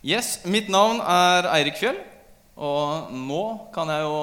Yes, 0.00 0.38
Mitt 0.48 0.70
navn 0.72 0.96
er 1.04 1.44
Eirik 1.58 1.76
Fjell, 1.76 1.98
og 2.56 3.10
nå 3.12 3.40
kan 3.74 3.90
jeg 3.92 4.06
jo 4.06 4.14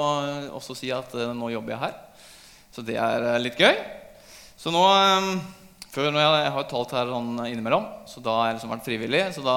også 0.58 0.74
si 0.74 0.90
at 0.90 1.12
eh, 1.14 1.36
nå 1.38 1.52
jobber 1.54 1.76
jeg 1.76 1.82
her. 1.84 1.94
Så 2.74 2.82
det 2.82 2.96
er 2.98 3.26
eh, 3.28 3.38
litt 3.44 3.62
gøy. 3.62 3.78
Så 4.58 4.74
nå 4.74 4.82
eh, 4.90 5.30
Før 5.94 6.12
når 6.14 6.22
jeg, 6.22 6.50
har 6.54 6.66
talt 6.70 6.92
her 6.94 7.10
sånn 7.10 7.40
innimellom, 7.46 7.86
så 8.10 8.22
da 8.26 8.34
har 8.40 8.50
jeg 8.50 8.58
liksom 8.58 8.74
vært 8.74 8.90
frivillig. 8.90 9.22
Så 9.34 9.46
da, 9.46 9.56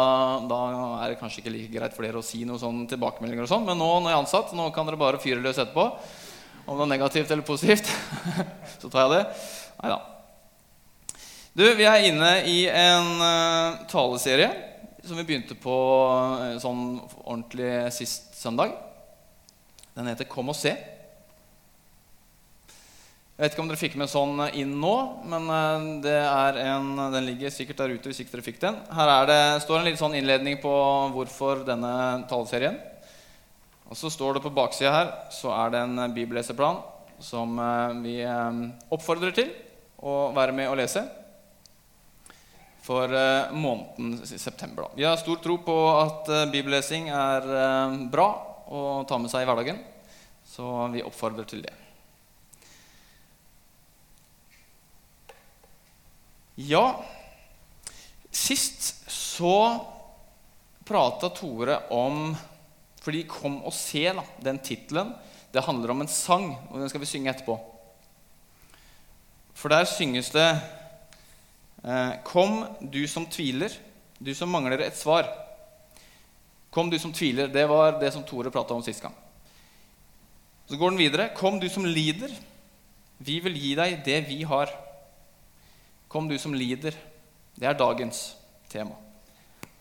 da 0.48 0.60
er 1.00 1.10
det 1.12 1.18
kanskje 1.20 1.42
ikke 1.42 1.56
like 1.56 1.72
greit 1.72 1.96
for 1.96 2.04
dere 2.04 2.20
å 2.20 2.24
si 2.24 2.44
noen 2.48 2.60
sånn 2.60 2.86
tilbakemeldinger 2.88 3.44
og 3.44 3.50
sånn. 3.50 3.66
Men 3.66 3.80
nå 3.80 3.88
når 3.90 4.12
jeg 4.12 4.16
er 4.18 4.20
ansatt, 4.22 4.54
nå 4.56 4.70
kan 4.76 4.88
dere 4.88 5.00
bare 5.00 5.20
fyre 5.20 5.40
løs 5.40 5.60
etterpå. 5.60 5.88
Om 6.66 6.78
det 6.78 6.86
er 6.86 6.92
negativt 6.94 7.32
eller 7.32 7.48
positivt, 7.48 7.88
så 8.80 8.92
tar 8.92 9.06
jeg 9.06 9.16
det. 9.16 9.22
Nei 9.80 9.92
da. 9.92 10.00
Du, 11.56 11.64
vi 11.80 11.88
er 11.88 12.08
inne 12.12 12.34
i 12.48 12.58
en 12.68 13.14
uh, 13.20 13.86
taleserie 13.90 14.52
som 15.04 15.16
vi 15.16 15.24
begynte 15.24 15.56
på 15.58 15.74
uh, 16.10 16.56
sånn 16.60 17.00
ordentlig 17.24 17.90
sist 17.96 18.34
søndag. 18.36 18.74
Den 19.96 20.10
heter 20.10 20.24
'Kom 20.28 20.48
og 20.52 20.56
se'. 20.56 20.76
Jeg 23.36 23.46
vet 23.46 23.54
ikke 23.54 23.62
om 23.62 23.68
dere 23.70 23.80
fikk 23.80 23.94
med 23.96 24.10
sånn 24.12 24.40
inn 24.52 24.74
nå, 24.76 24.96
men 25.24 26.04
er 26.04 26.58
en, 26.60 26.90
den 27.12 27.24
ligger 27.24 27.48
sikkert 27.48 27.78
der 27.78 27.94
ute 27.94 28.10
hvis 28.10 28.20
ikke 28.20 28.34
dere 28.34 28.44
fikk 28.44 28.60
den. 28.60 28.76
Her 28.92 29.08
er 29.08 29.26
det, 29.30 29.62
står 29.64 29.78
en 29.78 29.88
litt 29.88 29.96
sånn 29.96 30.14
innledning 30.18 30.58
på 30.60 30.72
hvorfor 31.14 31.64
denne 31.64 32.28
taleserien. 32.28 32.76
Og 33.88 33.96
så 33.96 34.10
står 34.12 34.36
det 34.36 34.42
på 34.44 34.52
baksida 34.52 34.92
her 34.92 35.08
så 35.32 35.54
er 35.56 35.72
det 35.72 35.80
en 35.80 36.12
bibelleseplan 36.12 36.82
som 37.18 37.56
vi 38.04 38.20
oppfordrer 38.92 39.32
til 39.32 39.48
å 40.04 40.34
være 40.36 40.52
med 40.52 40.68
og 40.68 40.76
lese 40.76 41.06
for 42.82 43.12
uh, 43.12 43.52
måneden 43.52 44.26
september. 44.26 44.82
Da. 44.82 44.88
Vi 44.94 45.04
har 45.04 45.16
stor 45.16 45.36
tro 45.36 45.58
på 45.64 45.76
at 46.00 46.30
uh, 46.32 46.46
bibellesing 46.50 47.10
er 47.12 47.46
uh, 47.46 47.98
bra 48.10 48.28
å 48.70 48.80
ta 49.08 49.18
med 49.20 49.32
seg 49.32 49.44
i 49.44 49.48
hverdagen, 49.48 49.80
så 50.48 50.88
vi 50.92 51.04
oppfordrer 51.04 51.48
til 51.50 51.64
det. 51.66 51.74
Ja, 56.60 56.84
sist 58.30 59.10
så 59.10 59.56
prata 60.84 61.30
Tore 61.32 61.78
om 61.94 62.34
Fordi 63.00 63.22
'Kom 63.24 63.62
og 63.64 63.72
se', 63.72 64.12
da, 64.12 64.20
den 64.44 64.58
tittelen, 64.60 65.14
det 65.52 65.62
handler 65.64 65.90
om 65.90 66.02
en 66.02 66.10
sang, 66.12 66.50
og 66.68 66.82
den 66.82 66.88
skal 66.92 67.00
vi 67.00 67.08
synge 67.08 67.30
etterpå. 67.32 67.54
For 69.56 69.72
der 69.72 69.88
synges 69.88 70.28
det 70.34 70.50
Eh, 70.52 70.79
kom, 72.24 72.64
du 72.80 73.06
som 73.08 73.26
tviler, 73.26 73.72
du 74.18 74.34
som 74.34 74.50
mangler 74.52 74.82
et 74.84 74.96
svar. 74.96 75.28
Kom, 76.70 76.90
du 76.90 76.98
som 76.98 77.12
tviler. 77.12 77.48
Det 77.48 77.66
var 77.68 77.98
det 78.00 78.12
som 78.14 78.24
Tore 78.26 78.52
prata 78.52 78.74
om 78.74 78.82
sist 78.84 79.02
gang. 79.02 79.14
Så 80.68 80.76
går 80.76 80.92
den 80.92 81.00
videre. 81.00 81.30
Kom, 81.34 81.58
du 81.58 81.68
som 81.68 81.86
lider. 81.86 82.30
Vi 83.18 83.40
vil 83.42 83.56
gi 83.58 83.74
deg 83.78 84.02
det 84.06 84.20
vi 84.28 84.42
har. 84.46 84.70
Kom, 86.08 86.28
du 86.28 86.38
som 86.38 86.54
lider. 86.54 86.94
Det 87.56 87.66
er 87.66 87.78
dagens 87.78 88.36
tema. 88.70 88.94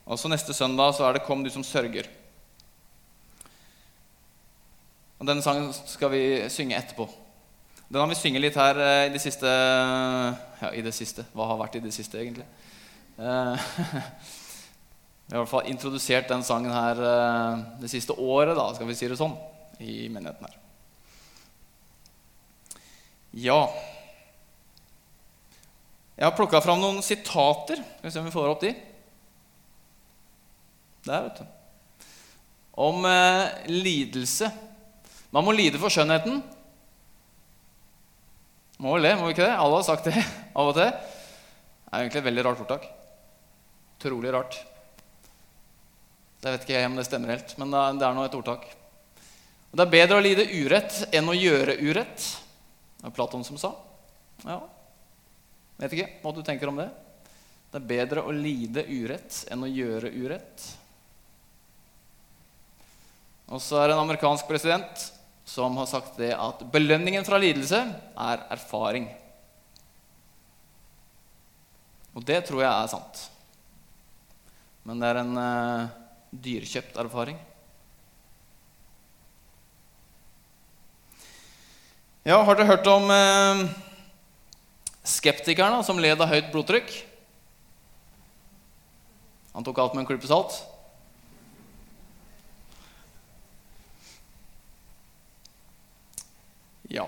Og 0.09 0.17
så 0.17 0.31
Neste 0.31 0.53
søndag 0.53 0.95
så 0.95 1.05
er 1.05 1.14
det 1.14 1.23
'Kom, 1.23 1.44
du 1.44 1.50
som 1.50 1.64
sørger'. 1.64 2.09
Og 5.20 5.27
Denne 5.27 5.42
sangen 5.42 5.73
skal 5.73 6.11
vi 6.11 6.50
synge 6.50 6.77
etterpå. 6.77 7.09
Den 7.90 8.04
har 8.04 8.09
vi 8.12 8.16
synget 8.20 8.44
litt 8.44 8.58
her 8.59 8.78
eh, 8.78 9.08
i 9.08 9.14
det 9.16 9.20
siste 9.23 9.50
Ja, 9.50 10.70
i 10.78 10.82
det 10.86 10.92
siste. 10.94 11.23
Hva 11.34 11.48
har 11.50 11.58
vært 11.58 11.80
i 11.80 11.82
det 11.82 11.94
siste, 11.95 12.20
egentlig? 12.22 12.45
Eh, 13.18 13.56
vi 15.26 15.34
har 15.34 15.40
i 15.40 15.42
hvert 15.42 15.50
fall 15.50 15.72
introdusert 15.72 16.30
den 16.30 16.45
sangen 16.45 16.70
her 16.70 17.02
eh, 17.02 17.64
det 17.82 17.90
siste 17.90 18.14
året, 18.14 18.54
da, 18.54 18.67
skal 18.78 18.86
vi 18.92 18.98
si 19.00 19.10
det 19.10 19.17
sånn, 19.17 19.34
i 19.82 20.04
menigheten 20.06 20.45
her. 20.45 20.60
Ja 23.39 23.60
Jeg 26.17 26.26
har 26.26 26.33
plukka 26.38 26.61
fram 26.66 26.82
noen 26.82 27.02
sitater. 27.06 27.77
Skal 27.80 28.06
vi 28.06 28.14
se 28.14 28.21
om 28.21 28.30
vi 28.30 28.36
får 28.36 28.52
opp 28.52 28.64
de. 28.67 28.73
Der, 31.08 31.26
vet 31.26 31.42
du. 31.42 32.08
Om 32.86 33.06
eh, 33.10 33.67
lidelse. 33.73 34.54
Man 35.33 35.45
må 35.48 35.58
lide 35.58 35.82
for 35.82 35.89
skjønnheten. 35.94 36.42
Må 38.80 38.95
vel 38.95 39.10
det, 39.10 39.14
må 39.20 39.28
vi 39.28 39.36
ikke 39.36 39.44
det? 39.44 39.58
Alle 39.60 39.76
har 39.76 39.86
sagt 39.88 40.08
det 40.08 40.16
av 40.60 40.72
og 40.72 40.78
til. 40.78 40.90
Det 40.90 41.92
er 41.92 42.04
egentlig 42.06 42.22
et 42.22 42.28
veldig 42.30 42.45
rart 42.48 42.64
ordtak. 42.64 42.90
Trolig 44.00 44.32
rart. 44.34 44.60
Jeg 46.40 46.56
vet 46.56 46.67
ikke 46.67 46.84
om 46.88 46.95
det 46.95 47.08
stemmer 47.10 47.34
helt, 47.34 47.56
men 47.60 47.76
det 47.76 48.08
er 48.08 48.16
nå 48.16 48.23
et 48.23 48.38
ordtak. 48.39 48.70
Og 49.70 49.78
det 49.78 49.86
er 49.86 49.95
bedre 49.98 50.20
å 50.20 50.23
lide 50.23 50.48
urett 50.48 51.02
enn 51.12 51.28
å 51.28 51.36
gjøre 51.36 51.76
urett. 51.84 52.28
Det 53.00 53.10
er 53.10 53.16
Platon 53.16 53.44
som 53.45 53.60
sa. 53.60 53.73
Ja, 54.48 54.62
Vet 55.80 55.95
ikke 55.95 56.10
hva 56.23 56.34
du 56.36 56.42
tenker 56.44 56.68
om 56.72 56.80
det. 56.80 56.89
Det 57.72 57.80
er 57.80 57.88
bedre 57.88 58.23
å 58.28 58.34
lide 58.36 58.84
urett 58.84 59.45
enn 59.52 59.62
å 59.64 59.70
gjøre 59.70 60.12
urett. 60.12 60.66
Og 63.50 63.62
så 63.64 63.80
er 63.80 63.88
det 63.89 63.95
en 63.95 64.04
amerikansk 64.04 64.50
president 64.50 65.06
som 65.49 65.77
har 65.82 65.87
sagt 65.89 66.20
det 66.21 66.30
at 66.37 66.61
belønningen 66.70 67.26
fra 67.26 67.39
lidelse 67.42 67.80
er 68.14 68.45
erfaring. 68.54 69.08
Og 72.14 72.26
det 72.26 72.43
tror 72.45 72.61
jeg 72.61 72.70
er 72.70 72.92
sant. 72.92 73.21
Men 74.86 75.02
det 75.02 75.09
er 75.09 75.21
en 75.23 75.39
uh, 75.39 75.89
dyrkjøpt 76.30 76.98
erfaring. 77.02 77.38
Ja, 82.27 82.42
Har 82.43 82.58
dere 82.59 82.70
hørt 82.70 82.89
om 82.92 83.09
uh, 83.09 83.65
skeptikeren 85.02 85.82
som 85.88 86.02
led 86.02 86.21
av 86.21 86.30
høyt 86.30 86.52
blodtrykk? 86.54 86.92
Han 89.55 89.65
tok 89.65 89.82
alt 89.82 89.98
med 89.98 90.05
en 90.05 90.11
klype 90.11 90.30
salt. 90.30 90.61
Ja. 96.89 97.05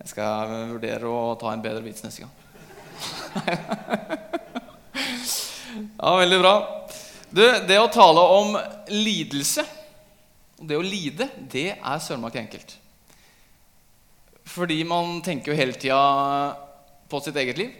Jeg 0.00 0.12
skal 0.12 0.52
vurdere 0.70 1.10
å 1.10 1.34
ta 1.40 1.50
en 1.52 1.62
bedre 1.64 1.82
vits 1.84 2.04
neste 2.04 2.22
gang. 2.22 2.34
ja, 5.98 6.12
veldig 6.22 6.38
bra. 6.40 6.54
Du, 7.30 7.42
det 7.66 7.78
å 7.78 7.90
tale 7.92 8.22
om 8.36 8.54
lidelse, 8.94 9.64
det 10.60 10.78
å 10.78 10.84
lide, 10.86 11.28
det 11.50 11.68
er 11.74 12.00
søren 12.02 12.22
meg 12.22 12.38
enkelt. 12.40 12.76
Fordi 14.50 14.80
man 14.86 15.20
tenker 15.26 15.52
jo 15.52 15.58
hele 15.58 15.76
tida 15.78 16.00
på 17.10 17.20
sitt 17.22 17.38
eget 17.42 17.58
liv. 17.58 17.74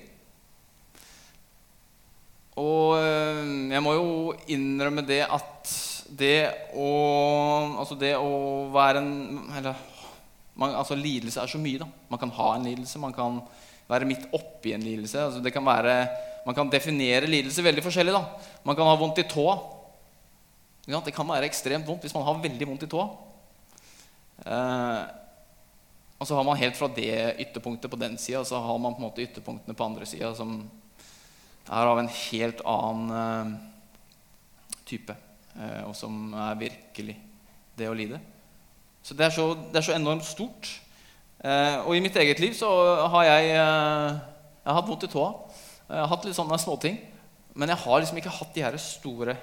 Og 2.61 2.99
eh, 2.99 3.47
jeg 3.73 3.83
må 3.85 3.95
jo 3.97 4.11
innrømme 4.51 5.07
det 5.07 5.23
at 5.25 5.73
det 6.19 6.51
å, 6.75 6.91
altså 7.79 7.95
det 7.95 8.17
å 8.19 8.67
være 8.75 8.99
en 8.99 9.13
Eller 9.61 9.79
man, 10.61 10.77
altså, 10.77 10.99
lidelse 10.99 11.41
er 11.41 11.51
så 11.51 11.61
mye. 11.61 11.81
da. 11.81 11.89
Man 12.11 12.21
kan 12.21 12.33
ha 12.37 12.55
en 12.55 12.69
lidelse, 12.69 13.01
man 13.03 13.17
kan 13.17 13.41
være 13.91 14.09
midt 14.09 14.29
oppi 14.37 14.75
en 14.77 14.85
lidelse. 14.85 15.19
Altså, 15.27 15.41
det 15.43 15.53
kan 15.55 15.67
være, 15.67 15.95
man 16.47 16.57
kan 16.57 16.71
definere 16.71 17.29
lidelse 17.31 17.65
veldig 17.65 17.85
forskjellig. 17.85 18.15
da. 18.15 18.53
Man 18.65 18.77
kan 18.77 18.89
ha 18.89 18.99
vondt 19.01 19.23
i 19.23 19.29
tåa. 19.29 19.59
Det 20.91 21.15
kan 21.15 21.29
være 21.29 21.47
ekstremt 21.47 21.87
vondt 21.87 22.03
hvis 22.07 22.15
man 22.17 22.27
har 22.27 22.43
veldig 22.43 22.69
vondt 22.69 22.87
i 22.87 22.91
tåa. 22.91 23.09
Eh, 24.47 25.01
og 26.21 26.29
så 26.29 26.37
har 26.37 26.45
man 26.45 26.59
helt 26.61 26.77
fra 26.77 26.89
det 26.93 27.37
ytterpunktet 27.41 27.91
på 27.91 27.99
den 28.01 28.19
sida, 28.19 28.45
så 28.45 28.61
har 28.61 28.79
man 28.79 28.95
på 28.95 29.01
en 29.01 29.07
måte 29.09 29.25
ytterpunktene 29.25 29.77
på 29.77 29.85
andre 29.85 30.09
sida 30.09 30.35
som 30.37 30.59
er 31.71 31.89
av 31.89 32.01
en 32.01 32.11
helt 32.13 32.61
annen 32.69 33.15
eh, 33.17 33.55
type, 34.89 35.17
eh, 35.57 35.83
og 35.87 35.95
som 35.97 36.35
er 36.35 36.61
virkelig 36.61 37.17
det 37.79 37.89
å 37.89 37.97
lide. 37.97 38.21
Så 39.03 39.17
det 39.17 39.27
er 39.27 39.35
så, 39.35 39.47
det 39.73 39.81
er 39.81 39.87
så 39.87 39.97
enormt 39.97 40.27
stort. 40.29 40.69
Eh, 41.41 41.79
og 41.87 41.97
i 41.97 42.03
mitt 42.05 42.17
eget 42.21 42.41
liv 42.43 42.53
så 42.57 42.69
har 43.15 43.25
jeg, 43.25 43.55
eh, 43.55 44.19
jeg 44.61 44.69
har 44.69 44.77
hatt 44.77 44.91
vondt 44.91 45.07
i 45.09 45.13
tåa. 45.13 45.31
Jeg 45.89 46.03
har 46.03 46.11
hatt 46.13 46.29
litt 46.29 46.37
sånne 46.37 46.59
småting. 46.61 47.01
Men 47.55 47.73
jeg 47.73 47.83
har 47.83 48.01
liksom 48.01 48.21
ikke 48.21 48.37
hatt 48.37 48.55
de 48.55 48.65
her 48.65 48.77
store. 48.81 49.37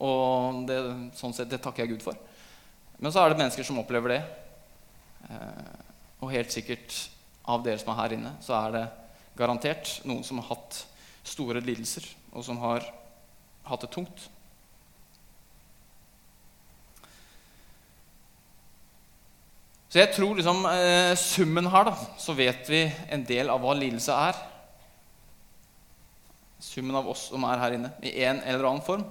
Og 0.00 0.64
det, 0.68 0.78
sånn 1.18 1.36
sett, 1.36 1.50
det 1.50 1.60
takker 1.62 1.84
jeg 1.84 1.94
Gud 1.94 2.06
for. 2.08 2.16
Men 2.98 3.12
så 3.12 3.22
er 3.22 3.32
det 3.32 3.40
mennesker 3.40 3.66
som 3.66 3.78
opplever 3.80 4.16
det. 4.16 4.22
Eh, 5.28 5.76
og 6.20 6.32
helt 6.32 6.52
sikkert 6.52 6.96
av 7.48 7.62
dere 7.64 7.80
som 7.80 7.92
er 7.92 8.00
her 8.00 8.16
inne, 8.16 8.34
så 8.44 8.56
er 8.58 8.74
det 8.74 8.84
garantert 9.38 10.00
noen 10.08 10.24
som 10.26 10.40
har 10.40 10.50
hatt 10.52 10.82
store 11.26 11.62
lidelser, 11.64 12.04
og 12.32 12.44
som 12.44 12.60
har 12.62 12.84
hatt 13.68 13.84
det 13.84 13.90
tungt. 13.94 14.26
Så 19.90 19.98
jeg 19.98 20.12
tror 20.14 20.36
liksom 20.38 20.62
eh, 20.70 21.16
summen 21.18 21.66
her, 21.66 21.88
da, 21.88 21.96
så 22.22 22.30
vet 22.38 22.68
vi 22.70 22.84
en 23.10 23.24
del 23.26 23.48
av 23.50 23.58
hva 23.58 23.72
lidelse 23.74 24.14
er. 24.14 24.36
Summen 26.62 26.94
av 26.94 27.08
oss 27.10 27.24
som 27.32 27.42
er 27.48 27.58
her 27.58 27.74
inne, 27.74 27.90
i 28.06 28.12
en 28.22 28.38
eller 28.44 28.68
annen 28.68 28.84
form. 28.86 29.02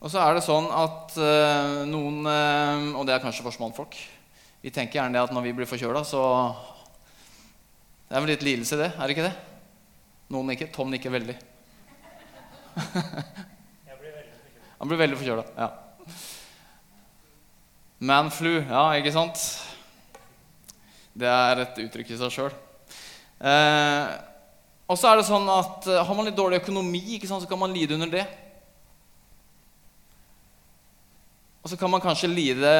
Og 0.00 0.08
så 0.08 0.22
er 0.22 0.38
det 0.38 0.46
sånn 0.46 0.70
at 0.72 1.12
eh, 1.20 1.82
noen 1.90 2.24
eh, 2.24 2.86
Og 2.96 3.04
det 3.04 3.12
er 3.12 3.20
kanskje 3.20 3.44
for 3.44 3.52
smannfolk. 3.52 3.98
Vi 4.64 4.72
tenker 4.72 4.96
gjerne 4.96 5.18
det 5.18 5.26
at 5.26 5.34
når 5.36 5.44
vi 5.44 5.52
blir 5.58 5.68
forkjøla, 5.68 6.00
så 6.08 6.22
Det 8.08 8.16
er 8.16 8.24
vel 8.24 8.32
litt 8.32 8.46
lidelse, 8.48 8.80
det? 8.80 8.88
Er 8.96 9.04
det 9.04 9.12
ikke 9.18 9.28
det? 9.28 9.36
Noen 10.32 10.48
nikker. 10.54 10.72
Tom 10.72 10.88
nikker 10.88 11.12
veldig. 11.12 11.36
Han 14.80 14.88
blir 14.88 15.04
veldig 15.04 15.20
forkjøla. 15.20 15.44
Ja. 15.60 15.70
Manflu, 18.00 18.62
ja, 18.64 18.84
ikke 18.96 19.12
sant? 19.12 19.40
Det 21.12 21.28
er 21.28 21.64
et 21.64 21.80
uttrykk 21.84 22.12
i 22.14 22.18
seg 22.20 22.32
sjøl. 22.32 22.52
Eh, 23.40 24.12
og 24.90 24.98
så 24.98 25.10
er 25.10 25.20
det 25.20 25.26
sånn 25.28 25.48
at 25.52 25.88
eh, 25.88 26.00
har 26.04 26.16
man 26.16 26.26
litt 26.28 26.38
dårlig 26.38 26.62
økonomi, 26.62 27.02
ikke 27.16 27.28
sant, 27.28 27.44
så 27.44 27.50
kan 27.50 27.60
man 27.60 27.74
lide 27.76 27.96
under 27.98 28.10
det. 28.12 28.24
Og 31.60 31.68
så 31.72 31.76
kan 31.76 31.92
man 31.92 32.02
kanskje 32.02 32.32
lide 32.32 32.72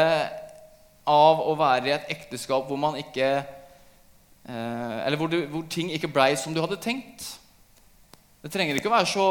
av 1.11 1.43
å 1.44 1.56
være 1.59 1.91
i 1.91 1.94
et 1.94 2.12
ekteskap 2.17 2.69
hvor 2.69 2.79
man 2.81 2.97
ikke 3.00 3.29
eh, 3.41 4.97
Eller 5.05 5.21
hvor, 5.21 5.29
du, 5.33 5.43
hvor 5.53 5.67
ting 5.69 5.91
ikke 5.93 6.12
blei 6.12 6.33
som 6.38 6.56
du 6.56 6.62
hadde 6.62 6.81
tenkt. 6.81 7.40
Det 8.41 8.49
trenger 8.53 8.79
ikke 8.79 8.89
å 8.89 8.95
være 8.95 9.09
så 9.09 9.25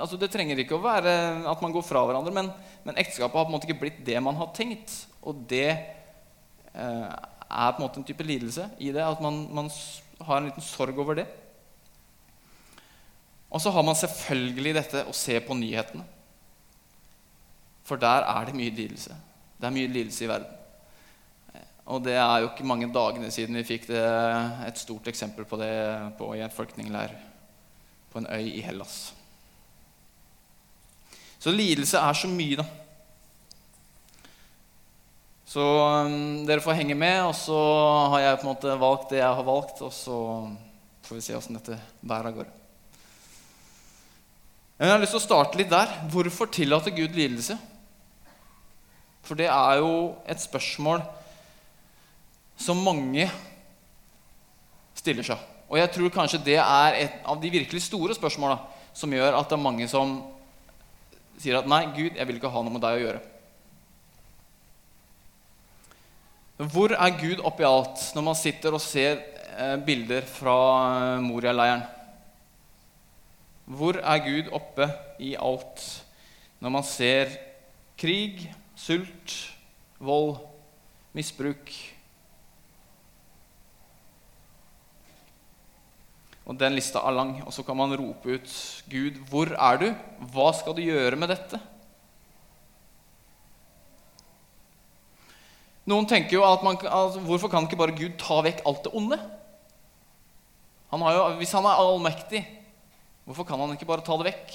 altså 0.00 0.16
Det 0.20 0.30
trenger 0.32 0.62
ikke 0.62 0.78
å 0.78 0.84
være 0.84 1.12
at 1.50 1.64
man 1.64 1.74
går 1.74 1.84
fra 1.84 2.04
hverandre, 2.08 2.32
men, 2.32 2.48
men 2.86 3.00
ekteskapet 3.00 3.36
har 3.36 3.44
på 3.44 3.50
en 3.50 3.56
måte 3.58 3.68
ikke 3.68 3.82
blitt 3.82 4.00
det 4.06 4.16
man 4.24 4.38
har 4.38 4.48
tenkt. 4.56 4.94
Og 5.28 5.44
det 5.48 5.68
eh, 6.72 7.10
er 7.12 7.74
på 7.74 7.82
en 7.82 7.84
måte 7.84 8.00
en 8.00 8.06
type 8.08 8.24
lidelse 8.24 8.70
i 8.80 8.88
det, 8.94 9.04
at 9.04 9.20
man, 9.20 9.44
man 9.52 9.68
har 10.24 10.40
en 10.40 10.48
liten 10.48 10.64
sorg 10.64 10.96
over 11.02 11.20
det. 11.20 11.26
Og 13.52 13.60
så 13.60 13.70
har 13.74 13.84
man 13.84 13.98
selvfølgelig 13.98 14.72
dette 14.78 15.02
å 15.04 15.12
se 15.16 15.36
på 15.44 15.56
nyhetene. 15.58 16.06
For 17.84 18.00
der 18.00 18.24
er 18.24 18.48
det 18.48 18.56
mye 18.56 18.72
lidelse. 18.72 19.12
Det 19.60 19.68
er 19.68 19.74
mye 19.74 19.90
lidelse 19.92 20.24
i 20.24 20.30
verden. 20.30 21.60
Og 21.92 22.00
det 22.06 22.14
er 22.16 22.38
jo 22.40 22.48
ikke 22.48 22.64
mange 22.64 22.88
dagene 22.94 23.28
siden 23.34 23.58
vi 23.58 23.66
fikk 23.68 23.90
det, 23.90 24.00
et 24.64 24.80
stort 24.80 25.10
eksempel 25.12 25.44
på 25.44 25.58
det 25.60 25.74
på, 26.16 26.30
i 26.38 26.40
en 26.40 26.54
flyktningleir 26.54 27.12
på 28.12 28.20
en 28.20 28.28
øy 28.28 28.46
i 28.52 28.62
Hellas. 28.64 29.12
Så 31.42 31.50
lidelse 31.50 31.98
er 31.98 32.14
så 32.14 32.28
mye, 32.30 32.60
da. 32.60 32.66
Så 35.52 35.62
um, 35.62 36.44
dere 36.48 36.62
får 36.64 36.78
henge 36.78 36.94
med, 36.96 37.18
og 37.26 37.34
så 37.36 37.58
har 38.14 38.22
jeg 38.22 38.38
på 38.38 38.46
en 38.46 38.52
måte 38.54 38.76
valgt 38.80 39.10
det 39.12 39.18
jeg 39.20 39.38
har 39.40 39.48
valgt, 39.48 39.82
og 39.84 39.92
så 39.92 40.18
får 41.04 41.18
vi 41.18 41.24
se 41.26 41.36
åssen 41.36 41.58
dette 41.58 41.76
bærer 42.00 42.30
av 42.30 42.38
gårde. 42.38 42.54
Jeg 44.82 44.90
har 44.90 45.02
lyst 45.02 45.12
til 45.14 45.20
å 45.20 45.26
starte 45.26 45.58
litt 45.60 45.70
der. 45.70 45.90
Hvorfor 46.10 46.48
tillater 46.50 46.94
Gud 46.94 47.12
lidelse? 47.14 47.58
For 49.22 49.38
det 49.38 49.50
er 49.52 49.82
jo 49.82 49.92
et 50.26 50.40
spørsmål 50.42 51.04
som 52.58 52.80
mange 52.82 53.28
stiller 54.98 55.26
seg. 55.26 55.51
Og 55.72 55.78
jeg 55.80 55.88
tror 55.94 56.12
kanskje 56.12 56.42
det 56.44 56.58
er 56.60 56.96
et 57.00 57.14
av 57.24 57.38
de 57.40 57.48
virkelig 57.48 57.80
store 57.86 58.12
spørsmåla 58.12 58.58
som 58.92 59.12
gjør 59.12 59.38
at 59.38 59.48
det 59.48 59.56
er 59.56 59.62
mange 59.64 59.86
som 59.88 60.18
sier 61.40 61.56
at 61.56 61.66
'nei, 61.66 61.86
Gud, 61.96 62.12
jeg 62.12 62.26
vil 62.28 62.36
ikke 62.36 62.50
ha 62.52 62.62
noe 62.62 62.74
med 62.74 62.82
deg 62.84 62.98
å 62.98 63.02
gjøre'. 63.02 63.22
Hvor 66.72 66.92
er 66.92 67.16
Gud 67.18 67.40
oppi 67.40 67.64
alt 67.64 68.04
når 68.14 68.22
man 68.22 68.36
sitter 68.36 68.76
og 68.76 68.84
ser 68.84 69.16
eh, 69.56 69.76
bilder 69.80 70.28
fra 70.28 70.58
eh, 71.16 71.24
Moria-leiren? 71.24 71.82
Hvor 73.64 73.96
er 73.96 74.22
Gud 74.28 74.52
oppe 74.52 74.90
i 75.18 75.32
alt 75.34 75.80
når 76.60 76.70
man 76.76 76.84
ser 76.84 77.32
krig, 77.96 78.44
sult, 78.76 79.34
vold, 79.98 80.36
misbruk? 81.16 81.72
Og 86.52 86.58
den 86.60 86.74
lista 86.76 87.00
er 87.00 87.14
lang. 87.16 87.38
Og 87.46 87.52
så 87.56 87.64
kan 87.64 87.78
man 87.78 87.94
rope 87.96 88.36
ut, 88.36 88.50
'Gud, 88.84 89.22
hvor 89.30 89.48
er 89.56 89.78
du? 89.80 89.86
Hva 90.34 90.50
skal 90.52 90.76
du 90.76 90.82
gjøre 90.84 91.16
med 91.16 91.32
dette?' 91.32 91.60
Noen 95.88 96.06
tenker 96.06 96.36
jo 96.36 96.44
at 96.46 96.62
man, 96.62 96.76
altså, 96.76 97.20
Hvorfor 97.24 97.48
kan 97.48 97.64
ikke 97.66 97.80
bare 97.80 97.96
Gud 97.96 98.18
ta 98.20 98.36
vekk 98.44 98.60
alt 98.66 98.84
det 98.84 98.92
onde? 98.94 99.18
Han 100.92 101.00
jo, 101.00 101.24
hvis 101.40 101.54
han 101.56 101.64
er 101.64 101.80
allmektig, 101.80 102.44
hvorfor 103.24 103.48
kan 103.48 103.58
han 103.58 103.72
ikke 103.72 103.88
bare 103.88 104.04
ta 104.04 104.14
det 104.20 104.28
vekk? 104.28 104.52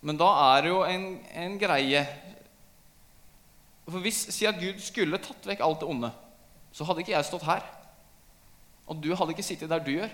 Men 0.00 0.16
da 0.16 0.30
er 0.54 0.62
det 0.62 0.70
jo 0.70 0.78
en, 0.86 1.04
en 1.34 1.58
greie 1.60 2.06
For 3.84 4.00
hvis 4.00 4.22
Si 4.32 4.46
at 4.48 4.56
Gud 4.62 4.78
skulle 4.80 5.18
tatt 5.20 5.44
vekk 5.44 5.60
alt 5.60 5.82
det 5.82 5.90
onde, 5.90 6.12
så 6.72 6.86
hadde 6.86 7.02
ikke 7.02 7.12
jeg 7.18 7.26
stått 7.26 7.44
her. 7.44 7.66
Og 8.90 8.98
du 8.98 9.12
hadde 9.14 9.34
ikke 9.34 9.46
sittet 9.46 9.70
der 9.70 9.82
du 9.84 9.92
gjør. 9.94 10.10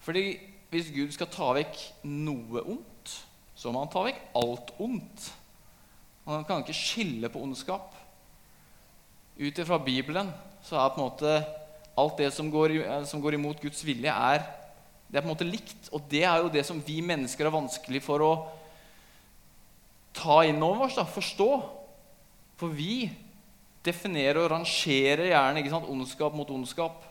Fordi 0.00 0.24
hvis 0.70 0.88
Gud 0.94 1.12
skal 1.12 1.28
ta 1.30 1.50
vekk 1.58 1.76
noe 2.08 2.62
ondt, 2.62 3.12
så 3.58 3.72
må 3.72 3.82
han 3.82 3.92
ta 3.92 4.06
vekk 4.06 4.20
alt 4.40 4.72
ondt. 4.80 5.26
Han 6.30 6.46
kan 6.48 6.62
ikke 6.62 6.76
skille 6.76 7.28
på 7.32 7.42
ondskap. 7.42 7.92
Ut 9.40 9.58
ifra 9.58 9.80
Bibelen 9.82 10.30
så 10.64 10.78
er 10.78 10.92
på 10.94 11.00
en 11.00 11.06
måte 11.08 11.34
alt 12.00 12.20
det 12.20 12.30
som 12.32 12.48
går, 12.52 12.76
eh, 12.80 13.04
som 13.04 13.20
går, 13.20 13.36
imot 13.36 13.60
Guds 13.60 13.82
vilje, 13.84 14.08
er, 14.12 14.44
det 15.08 15.18
er 15.18 15.24
på 15.24 15.28
en 15.28 15.34
måte 15.34 15.48
likt. 15.48 15.90
Og 15.92 16.04
det 16.08 16.24
er 16.24 16.38
jo 16.40 16.52
det 16.52 16.64
som 16.66 16.80
vi 16.86 17.00
mennesker 17.04 17.46
er 17.46 17.54
vanskelig 17.54 18.02
for 18.04 18.24
å 18.24 18.32
ta 20.16 20.40
inn 20.46 20.62
over 20.62 20.86
oss, 20.86 20.96
da, 20.96 21.04
forstå. 21.04 21.50
For 22.60 22.72
vi 22.72 23.10
definerer 23.86 24.42
og 24.42 24.50
rangerer 24.52 25.30
gjerne 25.30 25.62
ikke 25.62 25.72
sant, 25.72 25.88
ondskap 25.88 26.34
mot 26.36 26.50
ondskap. 26.52 27.04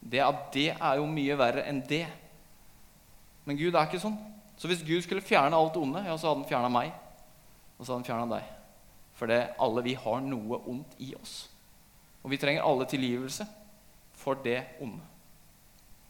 Det, 0.00 0.22
det 0.54 0.70
er 0.74 1.00
jo 1.00 1.08
mye 1.10 1.36
verre 1.38 1.66
enn 1.68 1.82
det. 1.88 2.04
Men 3.46 3.58
Gud 3.58 3.74
er 3.74 3.88
ikke 3.88 4.02
sånn. 4.02 4.16
Så 4.56 4.70
hvis 4.70 4.84
Gud 4.86 5.04
skulle 5.04 5.24
fjerne 5.24 5.56
alt 5.58 5.76
onde, 5.78 6.02
ja, 6.06 6.14
så 6.16 6.30
hadde 6.30 6.42
han 6.42 6.48
fjerna 6.48 6.70
meg. 6.72 6.94
Og 7.76 7.84
så 7.84 7.92
hadde 7.92 8.00
han 8.00 8.08
fjerna 8.08 8.38
deg. 8.38 8.54
For 9.16 9.30
det, 9.30 9.42
alle 9.62 9.84
vi 9.84 9.94
har 10.00 10.24
noe 10.24 10.60
ondt 10.68 10.96
i 11.04 11.12
oss. 11.18 11.36
Og 12.24 12.32
vi 12.32 12.40
trenger 12.40 12.64
alle 12.66 12.88
tilgivelse 12.88 13.46
for 14.16 14.40
det 14.42 14.58
onde. 14.82 15.04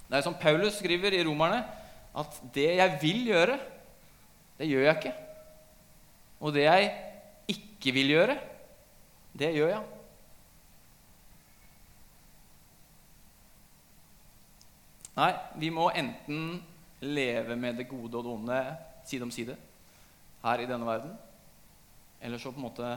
Det 0.07 0.21
er 0.21 0.25
som 0.25 0.39
Paulus 0.39 0.79
skriver 0.79 1.17
i 1.17 1.25
Romerne, 1.27 1.65
at 2.17 2.39
det 2.55 2.71
jeg 2.79 2.99
vil 3.03 3.27
gjøre, 3.33 3.59
det 4.57 4.69
gjør 4.71 4.87
jeg 4.87 4.97
ikke. 5.01 5.15
Og 6.41 6.55
det 6.55 6.65
jeg 6.65 6.93
ikke 7.53 7.93
vil 7.97 8.15
gjøre, 8.15 8.39
det 9.37 9.53
gjør 9.59 9.75
jeg. 9.75 9.96
Nei, 15.17 15.31
vi 15.57 15.71
må 15.73 15.89
enten 15.97 16.59
leve 17.01 17.57
med 17.57 17.79
det 17.81 17.89
gode 17.89 18.19
og 18.19 18.25
det 18.27 18.33
onde 18.33 18.59
side 19.09 19.25
om 19.25 19.33
side 19.33 19.57
her 20.43 20.63
i 20.63 20.69
denne 20.69 20.87
verden, 20.87 21.15
eller 22.21 22.41
så 22.41 22.53
på 22.53 22.61
en 22.61 22.67
måte 22.67 22.91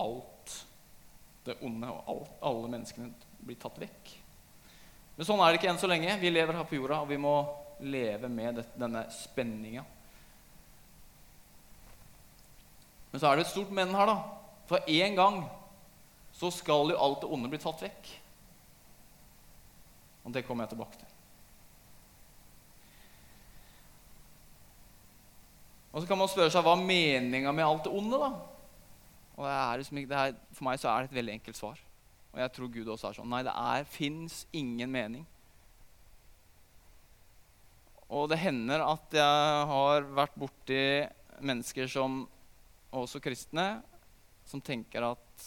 alt 0.00 0.54
det 1.44 1.58
onde 1.66 1.90
og 1.90 2.06
alt, 2.10 2.36
alle 2.46 2.70
menneskene 2.72 3.10
blir 3.44 3.58
tatt 3.60 3.80
vekk. 3.82 4.12
Men 5.14 5.28
sånn 5.28 5.42
er 5.42 5.52
det 5.52 5.60
ikke 5.60 5.70
enn 5.70 5.80
så 5.82 5.90
lenge. 5.90 6.16
Vi 6.18 6.32
lever 6.32 6.56
her 6.56 6.66
på 6.66 6.78
jorda, 6.78 7.02
og 7.04 7.10
vi 7.10 7.18
må 7.20 7.34
leve 7.84 8.30
med 8.32 8.58
dette, 8.58 8.78
denne 8.80 9.04
spenninga. 9.14 9.84
Men 13.12 13.22
så 13.22 13.30
er 13.30 13.38
det 13.38 13.44
et 13.44 13.52
stort 13.52 13.74
men 13.74 13.94
her, 13.94 14.10
da. 14.10 14.16
For 14.70 14.90
en 14.90 15.18
gang 15.18 15.42
så 16.34 16.50
skal 16.50 16.90
jo 16.90 16.98
alt 16.98 17.22
det 17.22 17.30
onde 17.30 17.50
bli 17.52 17.60
tatt 17.62 17.84
vekk. 17.84 18.14
Og 20.24 20.34
det 20.34 20.42
kommer 20.48 20.64
jeg 20.64 20.74
tilbake 20.74 20.98
til. 20.98 21.13
Og 25.94 26.02
så 26.02 26.10
kan 26.10 26.18
man 26.18 26.30
spørre 26.30 26.50
seg 26.50 26.64
hva 26.66 26.74
er 26.74 26.86
meninga 26.88 27.52
med 27.54 27.64
alt 27.64 27.86
det 27.86 27.94
onde. 27.94 28.18
da? 28.18 28.32
Og 29.38 29.78
liksom, 29.78 30.00
det 30.10 30.18
er, 30.18 30.34
For 30.50 30.66
meg 30.66 30.80
så 30.82 30.90
er 30.90 31.04
det 31.04 31.12
et 31.12 31.18
veldig 31.20 31.36
enkelt 31.38 31.58
svar. 31.58 31.78
Og 32.34 32.40
jeg 32.42 32.52
tror 32.56 32.72
Gud 32.74 32.90
også 32.90 33.08
er 33.12 33.18
sånn. 33.20 33.30
Nei, 33.30 33.44
det 33.46 33.54
er, 33.54 33.86
fins 33.86 34.40
ingen 34.50 34.90
mening. 34.90 35.22
Og 38.10 38.26
det 38.30 38.40
hender 38.42 38.82
at 38.84 39.14
jeg 39.14 39.66
har 39.70 40.06
vært 40.18 40.34
borti 40.38 40.82
mennesker 41.44 41.86
som, 41.90 42.24
også 42.94 43.22
kristne, 43.22 43.68
som 44.46 44.62
tenker 44.62 45.06
at 45.06 45.46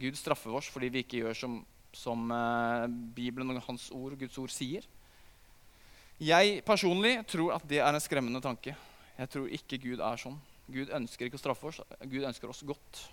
Gud 0.00 0.16
straffer 0.18 0.54
oss 0.56 0.68
fordi 0.72 0.90
vi 0.92 1.02
ikke 1.04 1.20
gjør 1.22 1.36
som, 1.38 1.58
som 1.96 2.28
uh, 2.30 2.86
Bibelen 2.88 3.52
og 3.52 3.64
Hans 3.66 3.88
ord, 3.94 4.16
Guds 4.20 4.38
ord 4.40 4.52
sier. 4.52 4.86
Jeg 6.20 6.60
personlig 6.66 7.16
tror 7.32 7.56
at 7.56 7.64
det 7.68 7.80
er 7.80 7.90
en 7.90 8.02
skremmende 8.02 8.44
tanke. 8.44 8.76
Jeg 9.18 9.30
tror 9.30 9.52
ikke 9.52 9.78
Gud 9.78 10.02
er 10.02 10.18
sånn. 10.18 10.40
Gud 10.66 10.90
ønsker 10.96 11.28
ikke 11.28 11.38
å 11.38 11.42
straffe 11.42 11.68
oss. 11.70 11.80
Gud 12.02 12.24
ønsker 12.24 12.50
oss 12.50 12.64
godt. 12.66 13.04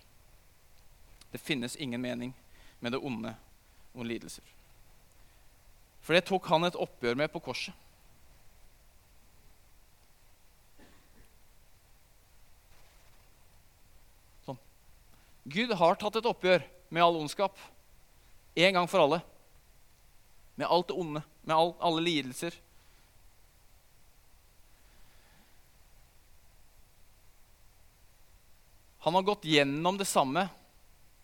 Det 1.31 1.41
finnes 1.41 1.77
ingen 1.77 2.01
mening 2.01 2.33
med 2.79 2.95
det 2.95 3.01
onde 3.03 3.35
og 3.93 4.07
lidelser. 4.07 4.45
For 6.01 6.17
det 6.17 6.25
tok 6.27 6.47
han 6.49 6.65
et 6.65 6.79
oppgjør 6.79 7.19
med 7.19 7.29
på 7.31 7.41
korset. 7.45 7.75
Sånn. 14.47 14.57
Gud 15.45 15.75
har 15.77 15.99
tatt 16.01 16.17
et 16.17 16.31
oppgjør 16.31 16.65
med 16.89 17.05
all 17.05 17.19
ondskap 17.21 17.59
en 18.57 18.79
gang 18.79 18.89
for 18.89 19.05
alle. 19.05 19.21
Med 20.57 20.67
alt 20.67 20.89
det 20.89 20.97
onde, 20.97 21.21
med 21.45 21.55
all, 21.55 21.75
alle 21.79 22.03
lidelser 22.03 22.57
Han 29.01 29.17
har 29.17 29.25
gått 29.25 29.45
gjennom 29.49 29.97
det 29.97 30.05
samme 30.05 30.45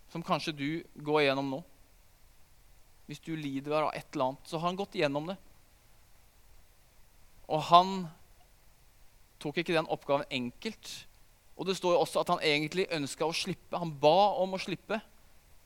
som 0.09 0.23
kanskje 0.23 0.55
du 0.55 0.69
går 0.95 1.27
gjennom 1.27 1.51
nå. 1.51 1.59
Hvis 3.07 3.21
du 3.23 3.35
lider 3.37 3.77
av 3.77 3.91
et 3.95 4.07
eller 4.11 4.31
annet, 4.31 4.47
så 4.49 4.57
har 4.57 4.67
han 4.67 4.79
gått 4.79 4.97
gjennom 4.97 5.29
det. 5.29 5.37
Og 7.47 7.61
han 7.69 7.93
tok 9.39 9.61
ikke 9.61 9.75
den 9.77 9.87
oppgaven 9.93 10.27
enkelt. 10.33 10.89
Og 11.55 11.69
det 11.69 11.77
står 11.77 11.95
jo 11.95 12.01
også 12.01 12.21
at 12.23 12.33
han 12.33 12.43
egentlig 12.43 12.89
ønska 12.93 13.27
å 13.27 13.35
slippe. 13.35 13.79
Han 13.79 13.93
ba 14.01 14.33
om 14.41 14.57
å 14.57 14.61
slippe, 14.61 14.99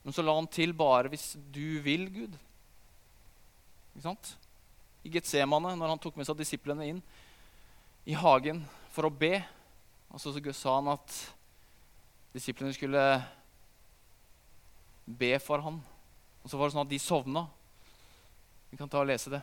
men 0.04 0.16
så 0.16 0.24
la 0.26 0.36
han 0.36 0.48
til 0.48 0.74
bare 0.74 1.10
'hvis 1.10 1.38
du 1.52 1.80
vil, 1.82 2.10
Gud'. 2.10 2.38
Ikke 3.96 4.04
sant? 4.04 4.38
I 5.04 5.10
Getsemane, 5.10 5.76
når 5.76 5.88
han 5.88 6.00
tok 6.00 6.18
med 6.18 6.26
seg 6.26 6.38
disiplene 6.38 6.88
inn 6.88 7.02
i 8.06 8.14
hagen 8.14 8.66
for 8.90 9.04
å 9.06 9.10
be, 9.14 9.44
og 10.12 10.20
så 10.20 10.54
sa 10.54 10.76
han 10.76 10.88
at 10.88 11.34
disiplene 12.34 12.74
skulle 12.76 13.06
be 15.06 15.32
for 15.44 15.64
ham. 15.64 15.80
Og 16.42 16.50
så 16.50 16.58
var 16.58 16.68
det 16.68 16.76
sånn 16.76 16.86
at 16.86 16.92
de 16.92 17.00
sovna. 17.02 17.46
Vi 18.72 18.80
kan 18.80 18.90
ta 18.90 19.02
og 19.02 19.10
lese 19.10 19.34
det. 19.34 19.42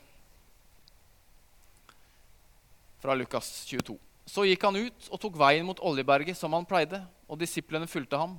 Fra 3.03 3.15
Lukas 3.15 3.51
22. 3.69 3.99
Så 4.29 4.45
gikk 4.45 4.65
han 4.67 4.77
ut 4.77 5.09
og 5.09 5.21
tok 5.23 5.39
veien 5.41 5.67
mot 5.69 5.81
Oljeberget 5.85 6.37
som 6.37 6.53
han 6.57 6.67
pleide, 6.69 7.01
og 7.29 7.41
disiplene 7.41 7.89
fulgte 7.89 8.19
ham. 8.21 8.37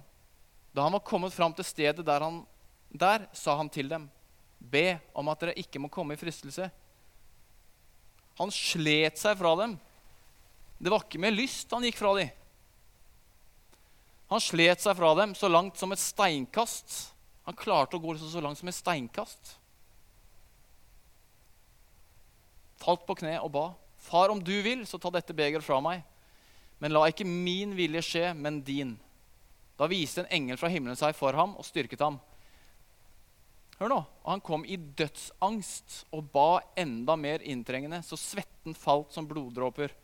Da 0.74 0.86
han 0.86 0.94
var 0.94 1.06
kommet 1.06 1.34
fram 1.34 1.54
til 1.58 1.66
stedet 1.66 2.06
der, 2.06 2.26
han, 2.26 2.44
der 2.90 3.26
sa 3.34 3.56
han 3.58 3.72
til 3.74 3.90
dem, 3.90 4.10
be 4.60 5.00
om 5.18 5.32
at 5.32 5.46
dere 5.46 5.58
ikke 5.58 5.82
må 5.82 5.90
komme 5.94 6.14
i 6.14 6.20
fristelse. 6.20 6.68
Han 8.40 8.54
slet 8.54 9.18
seg 9.20 9.38
fra 9.40 9.56
dem. 9.62 9.78
Det 10.80 10.92
var 10.92 11.04
ikke 11.04 11.22
med 11.22 11.36
lyst 11.36 11.72
han 11.74 11.86
gikk 11.88 11.98
fra 12.00 12.14
dem. 12.20 12.30
Han 14.30 14.42
slet 14.44 14.82
seg 14.84 14.98
fra 14.98 15.14
dem 15.18 15.34
så 15.38 15.50
langt 15.50 15.80
som 15.80 15.92
et 15.94 16.02
steinkast. 16.02 17.00
Han 17.50 17.58
klarte 17.58 17.98
å 17.98 18.04
gå 18.04 18.14
så 18.22 18.42
langt 18.44 18.60
som 18.60 18.70
et 18.70 18.78
steinkast. 18.78 19.56
Falt 22.80 23.06
på 23.08 23.18
kne 23.20 23.40
og 23.42 23.52
ba. 23.56 23.66
Far, 24.00 24.30
om 24.32 24.40
du 24.40 24.54
vil, 24.64 24.86
så 24.88 25.00
ta 25.02 25.12
dette 25.12 25.36
begeret 25.36 25.66
fra 25.66 25.82
meg. 25.84 26.06
Men 26.80 26.94
la 26.94 27.08
ikke 27.10 27.28
min 27.28 27.74
vilje 27.76 28.06
skje, 28.06 28.26
men 28.38 28.62
din. 28.64 28.94
Da 29.80 29.90
viste 29.90 30.24
en 30.24 30.32
engel 30.38 30.60
fra 30.60 30.70
himmelen 30.72 30.98
seg 31.00 31.18
for 31.18 31.36
ham 31.36 31.58
og 31.60 31.68
styrket 31.68 32.06
ham. 32.06 32.20
Hør 33.80 33.92
nå, 33.92 34.00
Han 34.28 34.42
kom 34.44 34.66
i 34.68 34.76
dødsangst 34.76 36.04
og 36.12 36.30
ba 36.34 36.60
enda 36.78 37.16
mer 37.16 37.42
inntrengende, 37.42 38.02
så 38.04 38.20
svetten 38.20 38.76
falt 38.76 39.14
som 39.16 39.28
bloddråper 39.28 39.96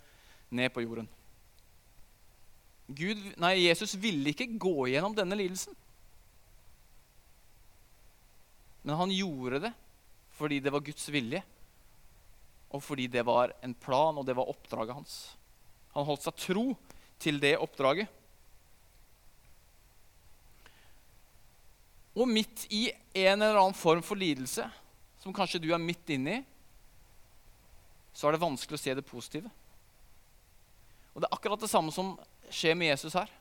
ned 0.50 0.72
på 0.74 0.84
jorden. 0.86 1.10
Gud, 2.88 3.22
nei, 3.42 3.56
Jesus 3.66 3.96
ville 3.98 4.30
ikke 4.30 4.48
gå 4.62 4.92
gjennom 4.92 5.16
denne 5.18 5.38
lidelsen. 5.38 5.74
Men 8.86 9.00
han 9.00 9.14
gjorde 9.14 9.64
det 9.66 9.74
fordi 10.36 10.60
det 10.60 10.74
var 10.74 10.84
Guds 10.84 11.06
vilje, 11.10 11.40
og 12.76 12.82
fordi 12.84 13.06
det 13.08 13.22
var 13.24 13.54
en 13.64 13.72
plan, 13.80 14.18
og 14.20 14.26
det 14.28 14.36
var 14.36 14.50
oppdraget 14.52 14.98
hans. 14.98 15.14
Han 15.94 16.04
holdt 16.04 16.26
seg 16.26 16.42
tro 16.44 16.66
til 17.24 17.40
det 17.40 17.54
oppdraget. 17.64 18.12
Og 22.20 22.28
midt 22.28 22.66
i 22.68 22.90
en 22.92 23.40
eller 23.40 23.62
annen 23.62 23.78
form 23.80 24.04
for 24.04 24.20
lidelse, 24.20 24.68
som 25.24 25.34
kanskje 25.36 25.64
du 25.64 25.70
er 25.72 25.82
midt 25.82 26.12
inni, 26.12 26.42
så 28.16 28.28
er 28.28 28.36
det 28.36 28.44
vanskelig 28.44 28.78
å 28.78 28.84
se 28.84 28.94
det 28.96 29.08
positive. 29.08 29.50
Og 31.16 31.24
Det 31.24 31.30
er 31.30 31.36
akkurat 31.40 31.64
det 31.64 31.72
samme 31.72 31.96
som 31.96 32.14
skjer 32.54 32.76
med 32.78 32.92
Jesus 32.92 33.16
her. 33.18 33.32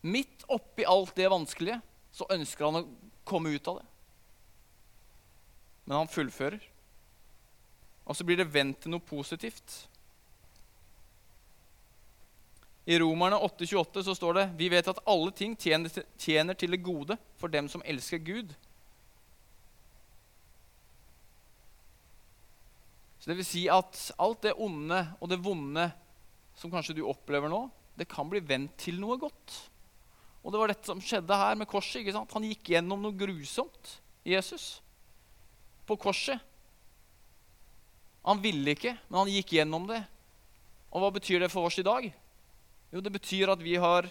Midt 0.00 0.44
oppi 0.48 0.86
alt 0.88 1.14
det 1.16 1.28
vanskelige 1.30 1.80
så 2.12 2.26
ønsker 2.32 2.66
han 2.66 2.80
å 2.80 2.88
komme 3.28 3.52
ut 3.54 3.68
av 3.70 3.80
det. 3.80 3.86
Men 5.84 6.02
han 6.02 6.10
fullfører. 6.10 6.62
Og 8.04 8.16
så 8.16 8.26
blir 8.26 8.40
det 8.40 8.50
vendt 8.50 8.82
til 8.82 8.94
noe 8.94 9.04
positivt. 9.04 9.84
I 12.90 12.98
Romerne 12.98 13.36
8,28 13.36 14.02
så 14.06 14.14
står 14.16 14.38
det 14.38 14.46
vi 14.58 14.70
vet 14.72 14.88
at 14.90 15.02
alle 15.06 15.30
ting 15.36 15.52
tjener, 15.54 16.54
til 16.54 16.72
det 16.72 16.82
gode 16.82 17.16
for 17.38 17.52
dem 17.52 17.68
som 17.70 17.84
elsker 17.86 18.18
Gud. 18.24 18.54
Så 23.20 23.30
det 23.30 23.36
vil 23.36 23.46
si 23.46 23.66
at 23.68 23.98
alt 24.18 24.46
det 24.46 24.56
onde 24.56 25.02
og 25.20 25.28
det 25.28 25.42
vonde 25.44 25.90
som 26.56 26.72
kanskje 26.72 26.96
du 26.98 27.04
opplever 27.06 27.52
nå, 27.52 27.66
det 28.00 28.08
kan 28.08 28.28
bli 28.30 28.40
vendt 28.40 28.78
til 28.80 28.96
noe 29.00 29.18
godt. 29.20 29.56
Og 30.40 30.52
det 30.52 30.60
var 30.60 30.72
dette 30.72 30.88
som 30.88 31.02
skjedde 31.04 31.36
her 31.36 31.58
med 31.60 31.68
korset. 31.68 32.00
ikke 32.00 32.14
sant? 32.16 32.32
Han 32.32 32.46
gikk 32.48 32.72
gjennom 32.72 33.02
noe 33.04 33.16
grusomt, 33.16 33.98
Jesus, 34.24 34.78
på 35.84 35.98
korset. 36.00 36.40
Han 38.24 38.40
ville 38.40 38.72
ikke, 38.72 38.94
men 39.08 39.22
han 39.22 39.32
gikk 39.32 39.54
gjennom 39.58 39.86
det. 39.88 40.00
Og 40.90 41.04
hva 41.04 41.12
betyr 41.14 41.44
det 41.44 41.52
for 41.52 41.68
oss 41.68 41.78
i 41.80 41.86
dag? 41.86 42.08
Jo, 42.90 43.02
det 43.04 43.12
betyr 43.12 43.52
at 43.52 43.60
vi 43.62 43.76
har 43.80 44.08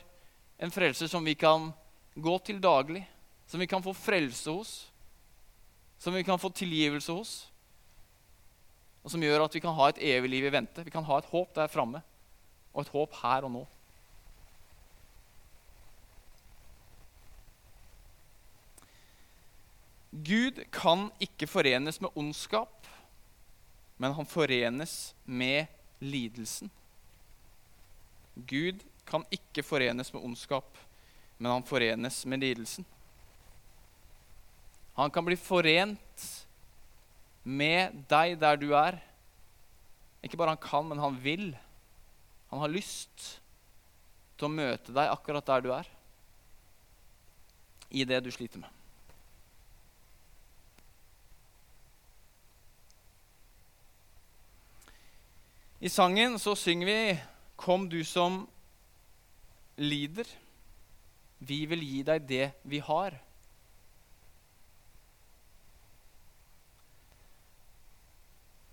en 0.60 0.74
frelse 0.74 1.10
som 1.10 1.26
vi 1.26 1.36
kan 1.36 1.72
gå 2.16 2.36
til 2.46 2.62
daglig. 2.62 3.04
Som 3.50 3.60
vi 3.60 3.68
kan 3.68 3.84
få 3.84 3.96
frelse 3.98 4.54
hos. 4.54 4.74
Som 5.98 6.14
vi 6.14 6.24
kan 6.24 6.40
få 6.40 6.54
tilgivelse 6.54 7.16
hos. 7.16 7.34
Og 9.04 9.12
som 9.14 9.24
gjør 9.24 9.48
at 9.48 9.56
vi 9.56 9.62
kan 9.64 9.76
ha 9.76 9.90
et 9.90 10.02
evig 10.12 10.30
liv 10.30 10.46
i 10.46 10.54
vente. 10.54 10.86
Vi 10.86 10.94
kan 10.94 11.06
ha 11.08 11.20
et 11.20 11.30
håp 11.32 11.54
der 11.56 11.72
framme, 11.72 12.04
og 12.74 12.84
et 12.84 12.94
håp 12.94 13.16
her 13.24 13.48
og 13.48 13.54
nå. 13.56 13.66
Gud 20.10 20.64
kan 20.74 21.10
ikke 21.22 21.48
forenes 21.48 22.00
med 22.02 22.16
ondskap, 22.18 22.88
men 23.98 24.14
han 24.16 24.26
forenes 24.26 25.14
med 25.26 25.68
lidelsen. 26.02 26.72
Gud 28.50 28.82
kan 29.06 29.26
ikke 29.34 29.64
forenes 29.66 30.10
med 30.14 30.24
ondskap, 30.24 30.78
men 31.38 31.52
han 31.52 31.68
forenes 31.68 32.24
med 32.26 32.42
lidelsen. 32.42 32.86
Han 34.98 35.12
kan 35.12 35.26
bli 35.26 35.38
forent 35.40 36.26
med 37.44 38.02
deg 38.10 38.34
der 38.42 38.58
du 38.60 38.72
er. 38.76 38.98
Ikke 40.26 40.40
bare 40.40 40.56
han 40.56 40.64
kan, 40.64 40.90
men 40.90 41.00
han 41.00 41.16
vil. 41.24 41.54
Han 42.50 42.64
har 42.64 42.74
lyst 42.74 43.38
til 44.40 44.50
å 44.50 44.52
møte 44.52 44.96
deg 44.96 45.12
akkurat 45.12 45.46
der 45.46 45.64
du 45.64 45.72
er, 45.76 45.88
i 47.90 48.06
det 48.08 48.20
du 48.26 48.30
sliter 48.34 48.62
med. 48.62 48.79
I 55.80 55.90
sangen 55.90 56.40
så 56.40 56.56
synger 56.56 56.86
vi 56.86 57.20
'Kom, 57.56 57.90
du 57.90 58.04
som 58.04 58.48
lider'. 59.78 60.36
Vi 61.38 61.66
vil 61.66 61.84
gi 61.84 62.04
deg 62.04 62.28
det 62.28 62.52
vi 62.64 62.80
har. 62.80 63.16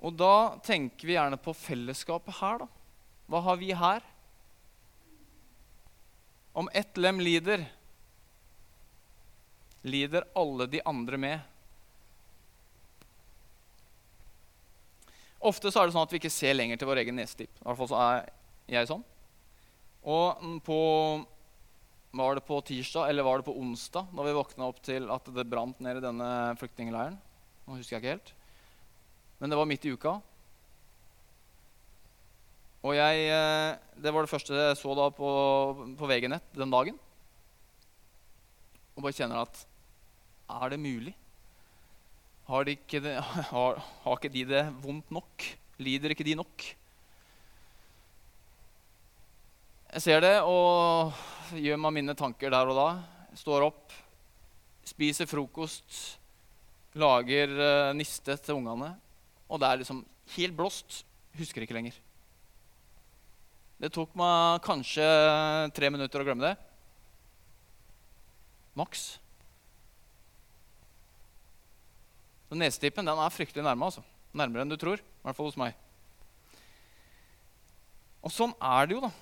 Og 0.00 0.16
da 0.16 0.58
tenker 0.58 1.06
vi 1.06 1.14
gjerne 1.14 1.38
på 1.38 1.54
fellesskapet 1.54 2.34
her, 2.40 2.58
da. 2.58 2.66
Hva 3.26 3.40
har 3.40 3.56
vi 3.56 3.72
her? 3.72 4.02
Om 6.54 6.68
ett 6.74 6.96
lem 6.96 7.20
lider, 7.20 7.66
lider 9.82 10.26
alle 10.34 10.66
de 10.66 10.80
andre 10.84 11.16
med. 11.16 11.40
Ofte 15.44 15.70
så 15.70 15.82
er 15.82 15.88
det 15.88 15.94
sånn 15.96 16.06
at 16.06 16.12
vi 16.14 16.20
ikke 16.20 16.32
ser 16.32 16.56
lenger 16.56 16.80
til 16.80 16.88
vår 16.88 17.02
egen 17.02 17.18
nesetipp. 17.18 17.52
I 17.60 17.64
hvert 17.66 17.80
fall 17.80 17.90
så 17.90 18.00
er 18.00 18.30
jeg 18.72 18.88
sånn. 18.90 19.04
Og 20.06 20.46
på 20.64 20.80
Var 22.16 22.38
det 22.38 22.46
på 22.48 22.56
tirsdag 22.64 23.10
eller 23.10 23.26
var 23.26 23.38
det 23.38 23.44
på 23.44 23.52
onsdag 23.60 24.06
da 24.16 24.24
vi 24.24 24.32
våkna 24.32 24.70
opp 24.70 24.78
til 24.80 25.10
at 25.12 25.26
det 25.36 25.42
brant 25.50 25.80
ned 25.84 25.98
i 25.98 26.04
denne 26.04 26.28
flyktningleiren? 26.56 27.18
Nå 27.66 27.76
husker 27.76 27.96
jeg 27.96 28.00
ikke 28.00 28.14
helt. 28.14 28.30
Men 29.36 29.52
det 29.52 29.58
var 29.58 29.68
midt 29.68 29.84
i 29.84 29.92
uka. 29.92 30.14
Og 32.86 32.94
jeg, 32.96 33.26
eh, 33.28 33.76
Det 34.00 34.12
var 34.14 34.22
det 34.22 34.30
første 34.30 34.54
jeg 34.54 34.78
så 34.78 34.94
da 34.94 35.10
på, 35.10 35.28
på 35.98 36.08
VG-nett 36.08 36.54
den 36.54 36.70
dagen. 36.70 36.96
Og 38.96 39.02
bare 39.02 39.12
kjenner 39.12 39.42
at 39.42 39.66
Er 40.48 40.70
det 40.70 40.80
mulig? 40.80 41.14
Har, 42.46 42.66
de 42.66 42.76
ikke 42.76 43.00
det, 43.02 43.14
har, 43.52 43.80
har 44.04 44.18
ikke 44.18 44.32
de 44.32 44.44
det 44.48 44.64
vondt 44.82 45.10
nok? 45.14 45.46
Lider 45.82 46.14
ikke 46.14 46.26
de 46.26 46.36
nok? 46.38 46.66
Jeg 49.96 50.04
ser 50.04 50.22
det 50.22 50.34
og 50.44 51.14
gjør 51.56 51.78
meg 51.80 51.94
mine 51.98 52.14
tanker 52.18 52.52
der 52.52 52.68
og 52.68 52.76
da. 52.78 52.88
står 53.36 53.64
opp, 53.68 53.94
spiser 54.84 55.28
frokost, 55.28 56.18
lager 56.96 57.52
uh, 57.56 57.96
niste 57.96 58.36
til 58.40 58.58
ungene, 58.58 58.94
og 59.48 59.60
det 59.60 59.68
er 59.68 59.80
liksom 59.82 60.02
helt 60.36 60.56
blåst. 60.56 61.02
Husker 61.36 61.64
ikke 61.64 61.76
lenger. 61.76 61.96
Det 63.76 63.92
tok 63.92 64.14
meg 64.16 64.62
kanskje 64.64 65.04
tre 65.76 65.90
minutter 65.92 66.22
å 66.22 66.26
glemme 66.26 66.46
det. 66.46 66.54
Maks. 68.76 69.16
Så 72.46 72.58
Nesetippen 72.58 73.06
den 73.06 73.18
er 73.18 73.34
fryktelig 73.34 73.64
nærme. 73.66 73.88
altså. 73.88 74.04
Nærmere 74.36 74.62
enn 74.62 74.70
du 74.70 74.78
tror. 74.78 75.00
I 75.00 75.26
hvert 75.26 75.38
fall 75.38 75.48
hos 75.50 75.58
meg. 75.60 75.74
Og 78.26 78.32
sånn 78.34 78.54
er 78.58 78.88
det 78.88 78.96
jo, 78.96 79.06
da. 79.06 79.12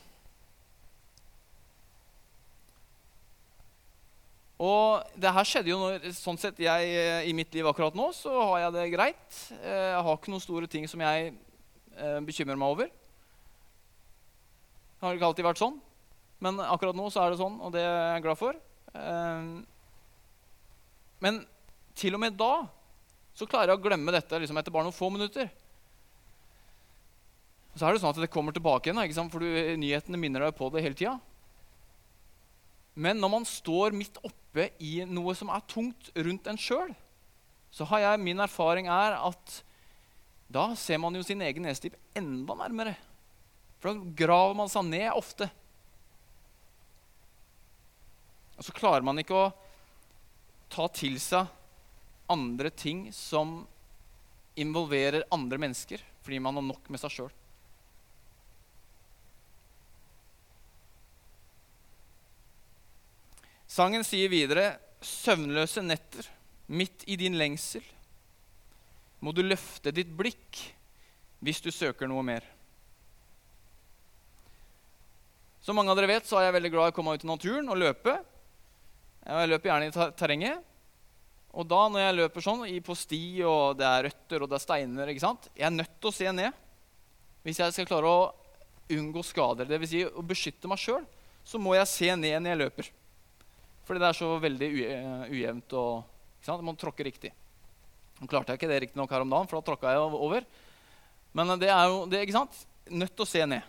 Og 4.64 5.16
det 5.18 5.32
her 5.34 5.46
skjedde 5.48 5.72
jo 5.72 5.78
når 5.80 6.04
sånn 6.14 6.38
sett 6.40 6.60
jeg, 6.62 6.92
I 7.26 7.32
mitt 7.36 7.52
liv 7.56 7.66
akkurat 7.66 7.96
nå 7.98 8.10
så 8.16 8.32
har 8.52 8.60
jeg 8.64 8.74
det 8.76 8.84
greit. 8.94 9.40
Eh, 9.60 9.88
jeg 9.90 10.04
har 10.06 10.18
ikke 10.18 10.32
noen 10.32 10.44
store 10.44 10.68
ting 10.70 10.86
som 10.88 11.02
jeg 11.02 11.32
eh, 11.98 12.20
bekymrer 12.24 12.60
meg 12.60 12.76
over. 12.76 12.92
Det 14.94 15.08
har 15.08 15.18
ikke 15.18 15.28
alltid 15.32 15.48
vært 15.48 15.60
sånn, 15.60 15.74
men 16.44 16.62
akkurat 16.64 16.96
nå 16.96 17.10
så 17.12 17.24
er 17.24 17.34
det 17.34 17.40
sånn, 17.42 17.58
og 17.60 17.74
det 17.74 17.82
er 17.82 18.14
jeg 18.14 18.24
glad 18.24 18.40
for. 18.40 18.60
Eh, 18.94 19.42
men 21.26 21.42
til 21.98 22.16
og 22.16 22.22
med 22.22 22.38
da 22.38 22.54
så 23.34 23.46
klarer 23.50 23.72
jeg 23.72 23.80
å 23.80 23.84
glemme 23.84 24.14
dette 24.14 24.38
liksom 24.40 24.58
etter 24.60 24.74
bare 24.74 24.86
noen 24.86 24.94
få 24.94 25.10
minutter. 25.10 25.50
Så 27.74 27.86
er 27.86 27.94
det 27.94 28.02
sånn 28.02 28.12
at 28.14 28.20
det 28.22 28.30
kommer 28.30 28.54
tilbake 28.54 28.92
igjen, 28.92 29.30
for 29.32 29.42
du, 29.42 29.48
nyhetene 29.80 30.20
minner 30.20 30.46
deg 30.46 30.54
på 30.54 30.68
det 30.70 30.84
hele 30.84 30.98
tida. 30.98 31.16
Men 32.94 33.18
når 33.18 33.32
man 33.32 33.46
står 33.48 33.96
midt 33.98 34.20
oppe 34.22 34.68
i 34.78 35.00
noe 35.10 35.34
som 35.34 35.50
er 35.50 35.64
tungt 35.66 36.12
rundt 36.14 36.46
en 36.46 36.60
sjøl, 36.60 36.92
så 37.74 37.86
har 37.90 38.04
jeg, 38.04 38.22
min 38.22 38.38
erfaring 38.38 38.86
er 38.86 39.16
at 39.18 39.56
da 40.54 40.68
ser 40.78 41.00
man 41.02 41.16
jo 41.18 41.24
sin 41.26 41.42
egen 41.42 41.66
nesetipp 41.66 41.96
enda 42.14 42.54
nærmere. 42.60 42.94
For 43.82 43.90
da 43.90 44.14
graver 44.14 44.54
man 44.60 44.70
seg 44.70 44.86
ned 44.86 45.10
ofte. 45.10 45.48
Og 48.54 48.62
så 48.62 48.76
klarer 48.76 49.02
man 49.02 49.18
ikke 49.18 49.34
å 49.34 49.52
ta 50.70 50.86
til 50.94 51.18
seg 51.18 51.50
andre 52.30 52.70
ting 52.70 53.06
som 53.12 53.62
involverer 54.54 55.26
andre 55.34 55.58
mennesker, 55.58 56.02
fordi 56.22 56.38
man 56.40 56.54
har 56.58 56.64
nok 56.66 56.88
med 56.92 57.02
seg 57.02 57.12
sjøl. 57.12 57.32
Sangen 63.74 64.04
sier 64.06 64.30
videre, 64.30 64.78
'Søvnløse 65.04 65.82
netter, 65.82 66.24
midt 66.68 67.02
i 67.10 67.16
din 67.20 67.34
lengsel, 67.36 67.82
må 69.20 69.34
du 69.34 69.42
løfte 69.42 69.92
ditt 69.92 70.12
blikk 70.16 70.60
hvis 71.44 71.60
du 71.60 71.70
søker 71.74 72.08
noe 72.08 72.22
mer.' 72.22 72.46
Som 75.64 75.76
mange 75.80 75.90
av 75.90 75.96
dere 75.96 76.12
vet, 76.12 76.26
så 76.28 76.38
er 76.38 76.46
jeg 76.46 76.56
veldig 76.58 76.70
glad 76.70 76.86
i 76.86 76.92
å 76.92 76.94
komme 76.94 77.14
ut 77.16 77.24
i 77.24 77.28
naturen 77.28 77.70
og 77.72 77.78
løpe. 77.80 78.18
Jeg 79.24 79.48
løper 79.48 79.70
gjerne 79.70 79.86
i 79.88 80.10
terrenget. 80.20 80.73
Og 81.54 81.66
da 81.70 81.84
når 81.88 82.02
jeg 82.02 82.16
løper 82.18 82.44
sånn 82.44 82.64
på 82.84 82.96
sti, 82.98 83.24
og 83.46 83.78
det 83.78 83.86
er 83.86 84.06
røtter 84.08 84.42
og 84.42 84.50
det 84.50 84.58
er 84.58 84.64
steiner 84.64 85.12
ikke 85.12 85.22
sant? 85.22 85.46
Jeg 85.54 85.68
er 85.68 85.74
nødt 85.74 85.92
til 86.00 86.10
å 86.10 86.16
se 86.16 86.32
ned 86.34 86.60
hvis 87.44 87.60
jeg 87.60 87.74
skal 87.76 87.86
klare 87.88 88.08
å 88.08 88.24
unngå 88.94 89.22
skader. 89.24 89.68
Dvs. 89.68 89.90
Si, 89.90 90.00
å 90.04 90.24
beskytte 90.24 90.68
meg 90.70 90.80
sjøl, 90.80 91.04
så 91.44 91.60
må 91.60 91.74
jeg 91.76 91.90
se 91.90 92.08
ned 92.16 92.38
når 92.40 92.54
jeg 92.54 92.60
løper. 92.62 92.90
Fordi 93.84 94.00
det 94.00 94.08
er 94.08 94.16
så 94.16 94.30
veldig 94.40 94.70
ujevnt. 95.28 95.76
og 95.76 96.38
ikke 96.38 96.48
sant? 96.48 96.64
Man 96.64 96.78
tråkker 96.80 97.08
riktig. 97.08 97.34
Nå 98.20 98.28
klarte 98.30 98.54
jeg 98.54 98.62
ikke 98.62 98.70
det 98.70 98.80
riktig 98.86 99.00
nok 99.00 99.12
her 99.12 99.24
om 99.24 99.34
dagen, 99.34 99.50
for 99.50 99.60
da 99.60 99.68
tråkka 99.68 99.92
jeg 99.92 100.06
over. 100.16 100.46
Men 101.36 101.54
det 101.60 101.68
er 101.68 101.90
jo 101.92 102.04
det, 102.08 102.24
ikke 102.24 102.38
sant? 102.38 102.64
nødt 102.84 103.14
til 103.16 103.24
å 103.24 103.28
se 103.28 103.44
ned. 103.48 103.64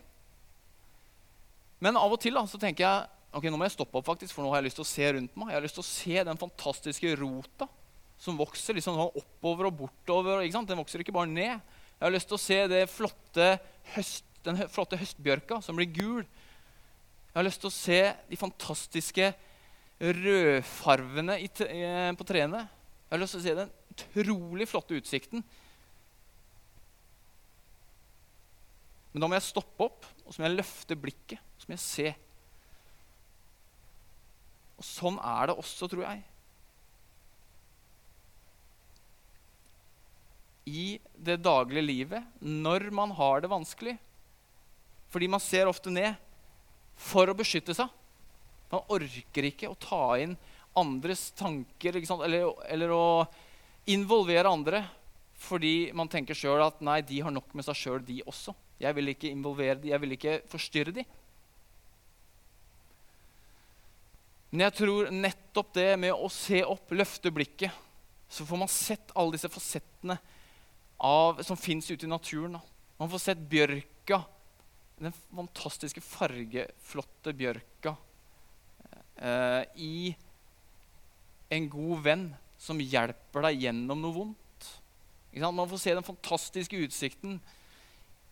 Men 1.84 2.00
av 2.00 2.12
og 2.12 2.20
til 2.20 2.36
da, 2.36 2.44
så 2.48 2.60
tenker 2.60 2.84
jeg 2.84 3.15
ok, 3.36 3.48
nå 3.50 3.58
må 3.60 3.68
jeg 3.68 3.76
stoppe 3.76 4.00
opp, 4.00 4.08
faktisk, 4.08 4.34
for 4.36 4.46
nå 4.46 4.52
har 4.54 4.62
jeg 4.62 4.70
lyst 4.70 4.80
til 4.80 4.86
å 4.86 4.90
se 4.90 5.10
rundt 5.18 5.34
meg. 5.36 5.52
Jeg 5.52 5.60
har 5.60 5.66
lyst 5.66 5.78
til 5.78 5.84
å 5.84 5.90
se 5.90 6.22
den 6.30 6.40
fantastiske 6.40 7.16
rota 7.20 7.68
som 8.22 8.38
vokser 8.40 8.78
liksom 8.78 9.00
oppover 9.06 9.68
og 9.70 9.76
bortover. 9.82 10.44
Ikke 10.46 10.56
sant? 10.56 10.70
Den 10.72 10.80
vokser 10.80 11.04
ikke 11.04 11.16
bare 11.16 11.32
ned. 11.32 11.60
Jeg 11.96 12.04
har 12.04 12.16
lyst 12.16 12.30
til 12.32 12.38
å 12.38 12.44
se 12.44 12.86
flotte 12.92 13.50
høst, 13.96 14.26
den 14.46 14.60
flotte 14.72 15.00
høstbjørka 15.00 15.60
som 15.66 15.78
blir 15.80 15.92
gul. 15.92 16.24
Jeg 16.24 17.36
har 17.36 17.48
lyst 17.48 17.60
til 17.64 17.72
å 17.72 17.76
se 17.76 18.00
de 18.30 18.40
fantastiske 18.40 19.34
rødfarvene 20.00 21.38
på 22.16 22.28
trærne. 22.28 22.66
Jeg 23.06 23.16
har 23.16 23.22
lyst 23.22 23.36
til 23.36 23.44
å 23.44 23.46
se 23.46 23.56
den 23.60 23.74
utrolig 23.96 24.68
flotte 24.72 24.96
utsikten. 24.96 25.44
Men 29.12 29.24
da 29.24 29.28
må 29.32 29.38
jeg 29.38 29.48
stoppe 29.48 29.88
opp 29.88 30.08
og 30.26 30.32
så 30.32 30.42
må 30.42 30.50
jeg 30.50 30.58
løfte 30.60 30.98
blikket 31.00 31.44
så 31.60 31.70
må 31.70 31.78
jeg 31.78 31.84
se. 31.84 32.10
Og 34.76 34.88
sånn 34.88 35.20
er 35.24 35.50
det 35.50 35.58
også, 35.60 35.90
tror 35.92 36.04
jeg. 36.06 36.24
I 40.66 40.86
det 41.28 41.38
daglige 41.46 41.86
livet, 41.86 42.26
når 42.42 42.90
man 42.96 43.14
har 43.16 43.44
det 43.44 43.52
vanskelig. 43.52 43.96
Fordi 45.14 45.30
man 45.32 45.44
ser 45.44 45.70
ofte 45.70 45.94
ned 45.94 46.18
for 46.98 47.30
å 47.30 47.38
beskytte 47.38 47.76
seg. 47.78 47.92
Man 48.72 48.84
orker 48.92 49.48
ikke 49.48 49.70
å 49.70 49.78
ta 49.80 50.18
inn 50.20 50.36
andres 50.76 51.30
tanker 51.38 52.02
eller, 52.02 52.50
eller, 52.68 52.92
å 52.92 53.88
involvere 53.88 54.52
andre 54.52 54.82
fordi 55.46 55.92
man 55.96 56.10
tenker 56.12 56.36
sjøl 56.36 56.64
at 56.64 56.82
nei, 56.84 57.02
de 57.06 57.22
har 57.24 57.32
nok 57.32 57.54
med 57.56 57.68
seg 57.68 57.78
sjøl, 57.78 58.02
de 58.04 58.22
også. 58.26 58.54
Jeg 58.80 58.96
vil 58.98 59.12
ikke 59.12 59.30
involvere 59.30 59.78
de, 59.80 59.92
jeg 59.92 60.02
vil 60.02 60.16
ikke 60.16 60.36
forstyrre 60.50 60.94
dem. 60.96 61.08
Men 64.56 64.70
jeg 64.70 64.78
tror 64.78 65.10
nettopp 65.12 65.74
det 65.76 65.90
med 66.00 66.14
å 66.16 66.30
se 66.32 66.62
opp, 66.64 66.94
løfte 66.96 67.28
blikket, 67.36 67.76
så 68.32 68.46
får 68.48 68.60
man 68.62 68.70
sett 68.72 69.10
alle 69.12 69.36
disse 69.36 69.50
fasettene 69.52 70.16
av, 71.04 71.42
som 71.44 71.60
fins 71.60 71.90
ute 71.92 72.08
i 72.08 72.10
naturen. 72.10 72.56
Da. 72.56 72.62
Man 73.02 73.12
får 73.12 73.22
sett 73.26 73.42
bjørka, 73.52 74.22
den 75.04 75.12
fantastiske 75.12 76.00
fargeflotte 76.00 77.34
bjørka, 77.36 77.98
eh, 79.20 79.66
i 79.76 80.16
en 81.52 81.68
god 81.76 82.06
venn 82.08 82.26
som 82.56 82.80
hjelper 82.80 83.50
deg 83.50 83.68
gjennom 83.68 84.08
noe 84.08 84.20
vondt. 84.22 84.70
Man 85.36 85.68
får 85.68 85.84
se 85.84 85.98
den 86.00 86.08
fantastiske 86.08 86.80
utsikten 86.80 87.42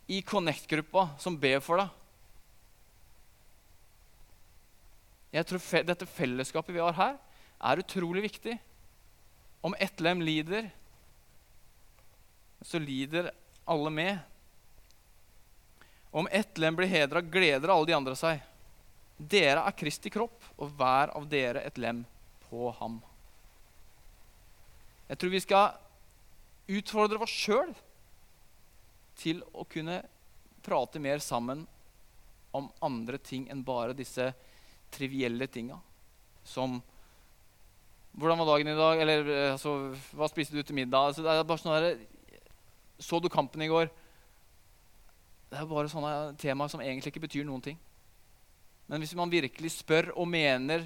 i 0.08 0.24
Connect-gruppa 0.24 1.10
som 1.20 1.36
ber 1.36 1.60
for 1.60 1.84
deg. 1.84 1.92
Jeg 5.34 5.48
tror 5.50 5.62
fe 5.64 5.82
Dette 5.86 6.06
fellesskapet 6.06 6.76
vi 6.76 6.84
har 6.84 6.94
her, 6.98 7.18
er 7.64 7.82
utrolig 7.82 8.26
viktig. 8.28 8.58
Om 9.64 9.76
ett 9.80 10.00
lem 10.04 10.22
lider, 10.22 10.68
så 12.62 12.80
lider 12.80 13.32
alle 13.66 13.90
med. 13.90 14.18
Om 16.12 16.28
ett 16.32 16.58
lem 16.58 16.76
blir 16.76 16.92
hedra, 16.92 17.22
gleder 17.22 17.72
alle 17.74 17.90
de 17.90 17.96
andre 17.98 18.16
seg. 18.20 18.44
Dere 19.18 19.64
er 19.64 19.78
Kristi 19.78 20.12
kropp, 20.14 20.38
og 20.58 20.76
hver 20.78 21.16
av 21.18 21.26
dere 21.32 21.64
et 21.66 21.80
lem 21.82 22.04
på 22.50 22.70
ham. 22.78 23.00
Jeg 25.08 25.20
tror 25.20 25.34
vi 25.34 25.44
skal 25.44 26.74
utfordre 26.74 27.24
oss 27.24 27.34
sjøl 27.34 27.74
til 29.20 29.42
å 29.54 29.66
kunne 29.70 30.02
prate 30.64 31.02
mer 31.02 31.20
sammen 31.24 31.66
om 32.56 32.70
andre 32.86 33.18
ting 33.18 33.48
enn 33.52 33.66
bare 33.66 33.96
disse 33.98 34.30
trivielle 34.94 35.48
tinga. 35.52 35.80
Som 36.44 36.82
Hvordan 38.14 38.38
var 38.38 38.46
dagen 38.52 38.70
i 38.70 38.78
dag? 38.78 39.00
Eller 39.02 39.30
eh, 39.32 39.52
altså, 39.56 39.72
hva 40.14 40.28
spiste 40.30 40.54
du 40.54 40.62
til 40.62 40.78
middag? 40.78 41.10
Altså, 41.10 41.24
det 41.26 41.32
er 41.34 41.48
bare 41.50 41.62
sånne 41.62 41.80
der, 41.82 42.02
Så 43.02 43.20
du 43.20 43.30
kampen 43.30 43.62
i 43.66 43.72
går? 43.72 43.90
Det 45.50 45.58
er 45.58 45.70
bare 45.70 45.90
sånne 45.90 46.36
temaer 46.38 46.70
som 46.70 46.82
egentlig 46.82 47.10
ikke 47.10 47.26
betyr 47.26 47.48
noen 47.48 47.62
ting. 47.62 47.80
Men 48.88 49.02
hvis 49.02 49.16
man 49.18 49.32
virkelig 49.32 49.72
spør 49.80 50.12
og 50.14 50.28
mener 50.30 50.86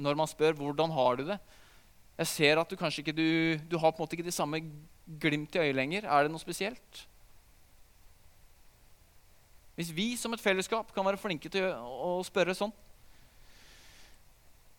når 0.00 0.16
man 0.16 0.30
spør 0.30 0.56
hvordan 0.56 0.92
har 0.94 1.16
du 1.16 1.24
det 1.28 1.38
Jeg 2.18 2.26
ser 2.26 2.60
at 2.60 2.70
du 2.70 2.76
kanskje 2.76 3.02
ikke 3.02 3.16
du, 3.16 3.58
du 3.70 3.78
har 3.78 3.92
på 3.92 4.00
en 4.00 4.04
måte 4.04 4.16
ikke 4.16 4.28
det 4.28 4.36
samme 4.36 4.60
glimt 5.20 5.54
i 5.56 5.58
øyet 5.58 5.74
lenger. 5.74 6.04
Er 6.04 6.22
det 6.22 6.30
noe 6.30 6.42
spesielt? 6.42 7.06
Hvis 9.74 9.94
vi 9.96 10.16
som 10.20 10.34
et 10.36 10.42
fellesskap 10.42 10.92
kan 10.94 11.06
være 11.06 11.18
flinke 11.18 11.48
til 11.48 11.64
å 11.72 12.20
spørre 12.26 12.54
sånn, 12.54 12.72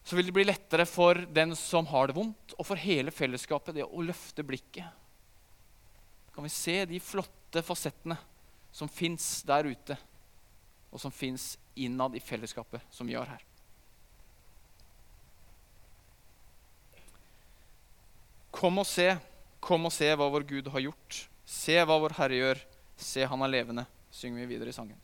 så 0.03 0.17
vil 0.17 0.25
det 0.27 0.35
bli 0.35 0.45
lettere 0.47 0.85
for 0.89 1.19
den 1.33 1.53
som 1.57 1.85
har 1.91 2.09
det 2.09 2.17
vondt, 2.17 2.55
og 2.57 2.65
for 2.65 2.79
hele 2.79 3.13
fellesskapet, 3.13 3.75
det 3.77 3.85
å 3.85 4.05
løfte 4.05 4.45
blikket. 4.45 4.87
Kan 6.33 6.47
vi 6.47 6.53
se 6.53 6.77
de 6.89 6.99
flotte 7.03 7.61
fasettene 7.65 8.17
som 8.71 8.89
fins 8.89 9.41
der 9.47 9.67
ute, 9.69 9.97
og 10.91 10.99
som 10.99 11.13
fins 11.13 11.53
innad 11.75 12.15
i 12.15 12.23
fellesskapet, 12.23 12.83
som 12.91 13.07
vi 13.07 13.15
har 13.15 13.29
her. 13.29 13.43
Kom 18.51 18.81
og 18.81 18.87
se, 18.87 19.13
kom 19.63 19.87
og 19.87 19.93
se 19.95 20.09
hva 20.11 20.27
vår 20.31 20.43
Gud 20.49 20.67
har 20.73 20.83
gjort. 20.89 21.21
Se 21.47 21.77
hva 21.85 21.97
vår 22.01 22.17
Herre 22.17 22.41
gjør. 22.41 22.65
Se, 23.01 23.23
han 23.25 23.41
er 23.41 23.53
levende, 23.53 23.87
synger 24.13 24.43
vi 24.43 24.51
videre 24.53 24.73
i 24.73 24.75
sangen. 24.75 24.99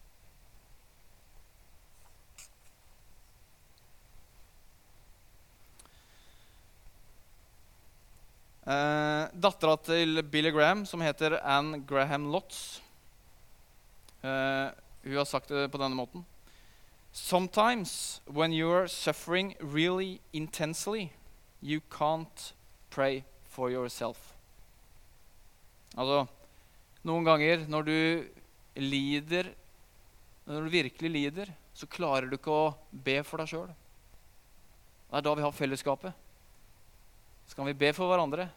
Eh, 8.68 9.30
Dattera 9.32 9.78
til 9.80 10.20
Billy 10.28 10.52
Graham, 10.52 10.82
som 10.84 11.00
heter 11.00 11.38
Anne 11.40 11.80
Graham 11.88 12.26
Lotz, 12.34 12.82
eh, 14.20 14.68
hun 15.06 15.16
har 15.16 15.26
sagt 15.26 15.48
det 15.48 15.70
på 15.72 15.80
denne 15.80 15.96
måten. 15.96 16.26
Sometimes 17.14 18.20
when 18.28 18.52
you 18.52 18.70
are 18.70 18.90
suffering 18.90 19.56
really 19.62 20.20
intensely, 20.34 21.14
you 21.62 21.80
can't 21.90 22.52
pray 22.90 23.24
for 23.46 23.72
yourself. 23.72 24.36
Altså, 25.96 26.28
noen 27.08 27.24
ganger 27.24 27.64
når 27.72 27.88
du 27.88 28.28
lider, 28.76 29.54
når 30.46 30.68
du 30.68 30.76
virkelig 30.76 31.12
lider, 31.12 31.56
så 31.74 31.88
klarer 31.88 32.28
du 32.28 32.36
ikke 32.36 32.52
å 32.52 32.76
be 32.92 33.22
for 33.24 33.40
deg 33.40 33.48
sjøl. 33.48 33.72
Det 35.08 35.22
er 35.22 35.24
da 35.24 35.40
vi 35.40 35.48
har 35.48 35.56
fellesskapet. 35.56 36.27
Så 37.48 37.56
kan 37.56 37.66
vi 37.66 37.74
be 37.74 37.94
for 37.96 38.12
hverandre. 38.12 38.50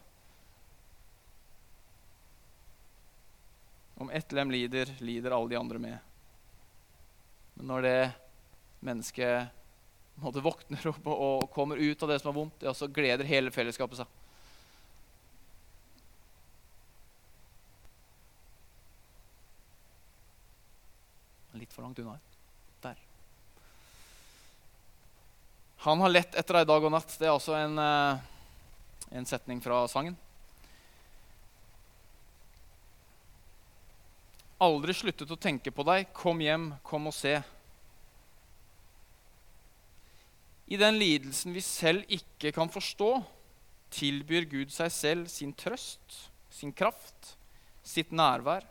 Om 4.01 4.09
ett 4.09 4.31
lem 4.31 4.51
lider, 4.51 4.89
lider 4.99 5.31
alle 5.31 5.49
de 5.49 5.55
andre 5.55 5.79
med. 5.79 5.97
Men 7.53 7.67
når 7.67 7.81
det 7.81 8.11
mennesket 8.81 9.57
måtte 10.21 10.41
våkner 10.41 10.87
opp 10.91 11.05
og 11.07 11.51
kommer 11.53 11.77
ut 11.77 12.03
av 12.03 12.09
det 12.09 12.19
som 12.21 12.31
er 12.31 12.37
vondt, 12.37 12.65
ja, 12.65 12.73
så 12.73 12.89
gleder 12.89 13.27
hele 13.29 13.53
fellesskapet 13.53 14.01
seg. 14.01 14.17
Litt 21.61 21.73
for 21.73 21.85
langt 21.85 21.99
unna. 22.01 22.17
Der. 22.81 22.97
Han 25.85 26.01
har 26.01 26.13
lett 26.13 26.35
etter 26.37 26.61
deg 26.61 26.69
dag 26.69 26.85
og 26.85 26.93
natt. 26.93 27.17
Det 27.19 27.27
er 27.27 27.33
altså 27.35 27.57
en, 27.57 27.77
eh, 27.77 28.21
en 29.11 29.27
setning 29.27 29.61
fra 29.63 29.83
sangen. 29.91 30.15
Aldri 34.61 34.93
sluttet 34.93 35.31
å 35.33 35.39
tenke 35.41 35.73
på 35.73 35.83
deg. 35.87 36.11
Kom 36.13 36.41
hjem, 36.43 36.71
kom 36.85 37.09
og 37.09 37.15
se. 37.17 37.39
I 40.71 40.77
den 40.79 40.99
lidelsen 41.01 41.51
vi 41.51 41.63
selv 41.65 42.07
ikke 42.13 42.53
kan 42.55 42.69
forstå, 42.71 43.09
tilbyr 43.91 44.45
Gud 44.47 44.71
seg 44.71 44.91
selv 44.95 45.31
sin 45.33 45.51
trøst, 45.57 46.29
sin 46.53 46.71
kraft, 46.71 47.33
sitt 47.83 48.13
nærvær 48.15 48.63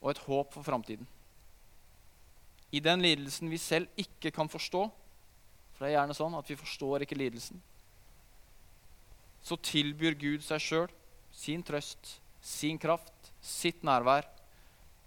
og 0.00 0.10
et 0.10 0.22
håp 0.24 0.56
for 0.56 0.66
framtiden. 0.66 1.06
I 2.74 2.80
den 2.82 3.02
lidelsen 3.04 3.50
vi 3.50 3.60
selv 3.60 3.86
ikke 4.00 4.32
kan 4.34 4.50
forstå, 4.50 4.82
for 5.74 5.84
det 5.84 5.90
er 5.90 5.98
gjerne 6.00 6.16
sånn 6.16 6.34
at 6.38 6.50
vi 6.50 6.58
forstår 6.58 7.04
ikke 7.04 7.18
lidelsen, 7.18 7.60
så 9.42 9.56
tilbyr 9.56 10.16
Gud 10.20 10.44
seg 10.44 10.62
sjøl 10.62 10.90
sin 11.32 11.62
trøst, 11.64 12.18
sin 12.40 12.78
kraft, 12.80 13.32
sitt 13.40 13.84
nærvær 13.86 14.26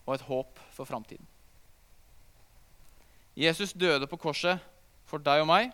og 0.06 0.16
et 0.16 0.26
håp 0.28 0.60
for 0.74 0.90
framtiden. 0.90 1.26
Jesus 3.38 3.74
døde 3.74 4.08
på 4.10 4.20
korset 4.22 4.62
for 5.10 5.22
deg 5.22 5.42
og 5.42 5.50
meg. 5.50 5.72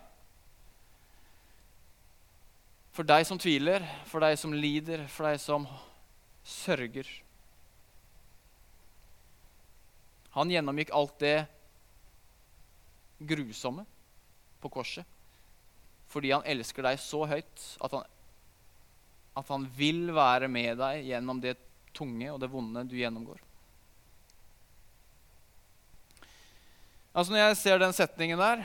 For 2.96 3.06
deg 3.06 3.24
som 3.28 3.38
tviler, 3.40 3.84
for 4.08 4.24
deg 4.24 4.36
som 4.40 4.54
lider, 4.56 5.06
for 5.08 5.28
deg 5.28 5.40
som 5.40 5.66
sørger. 6.44 7.08
Han 10.36 10.50
gjennomgikk 10.52 10.92
alt 10.94 11.16
det 11.22 11.38
grusomme 13.20 13.84
på 14.60 14.70
korset 14.72 15.04
fordi 16.10 16.32
han 16.32 16.42
elsker 16.48 16.82
deg 16.82 16.96
så 16.98 17.20
høyt 17.30 17.64
at 17.86 17.92
han, 17.94 18.06
at 19.38 19.52
han 19.52 19.66
vil 19.76 20.08
være 20.14 20.48
med 20.50 20.78
deg 20.80 21.06
gjennom 21.06 21.40
det 21.42 21.56
tunge 21.96 22.30
og 22.32 22.40
det 22.42 22.50
vonde 22.50 22.84
du 22.88 22.96
gjennomgår. 22.98 23.40
Altså 27.10 27.34
Når 27.34 27.40
jeg 27.42 27.58
ser 27.58 27.80
den 27.82 27.94
setningen 27.96 28.38
der, 28.38 28.62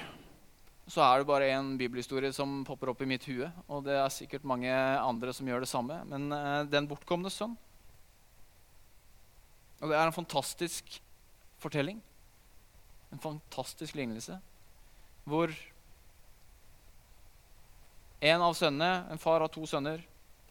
så 0.86 1.02
er 1.02 1.20
det 1.20 1.30
bare 1.30 1.50
en 1.50 1.72
bibelhistorie 1.80 2.30
som 2.34 2.60
popper 2.66 2.92
opp 2.92 3.00
i 3.02 3.08
mitt 3.10 3.26
hue. 3.26 3.48
Og 3.66 3.82
det 3.88 3.96
er 3.98 4.12
sikkert 4.14 4.46
mange 4.46 4.70
andre 4.70 5.34
som 5.34 5.48
gjør 5.50 5.66
det 5.66 5.70
samme. 5.72 5.98
Men 6.06 6.30
uh, 6.30 6.62
Den 6.70 6.86
bortkomne 6.90 7.32
sønn. 7.34 7.56
Og 9.82 9.90
det 9.90 9.98
er 9.98 10.06
en 10.06 10.14
fantastisk 10.14 11.00
fortelling. 11.62 11.98
En 13.10 13.22
fantastisk 13.22 13.98
lignelse. 13.98 14.38
Hvor 15.26 15.50
en 18.26 18.46
av 18.46 18.54
sønnene, 18.58 19.08
en 19.10 19.22
far 19.22 19.42
har 19.42 19.50
to 19.54 19.66
sønner 19.70 20.06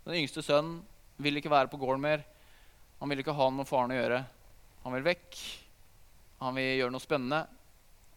Den 0.04 0.20
yngste 0.20 0.44
sønnen 0.44 0.82
vil 1.16 1.40
ikke 1.40 1.52
være 1.52 1.70
på 1.72 1.78
gården 1.80 2.02
mer. 2.04 2.24
Han 3.00 3.08
vil 3.10 3.22
ikke 3.22 3.34
ha 3.36 3.48
noe 3.48 3.62
med 3.62 3.68
faren 3.68 3.94
å 3.94 3.96
gjøre. 3.98 4.22
Han 4.84 4.96
vil 4.96 5.06
vekk. 5.06 5.38
Han 6.42 6.56
vil 6.58 6.80
gjøre 6.80 6.92
noe 6.92 7.04
spennende. 7.04 7.40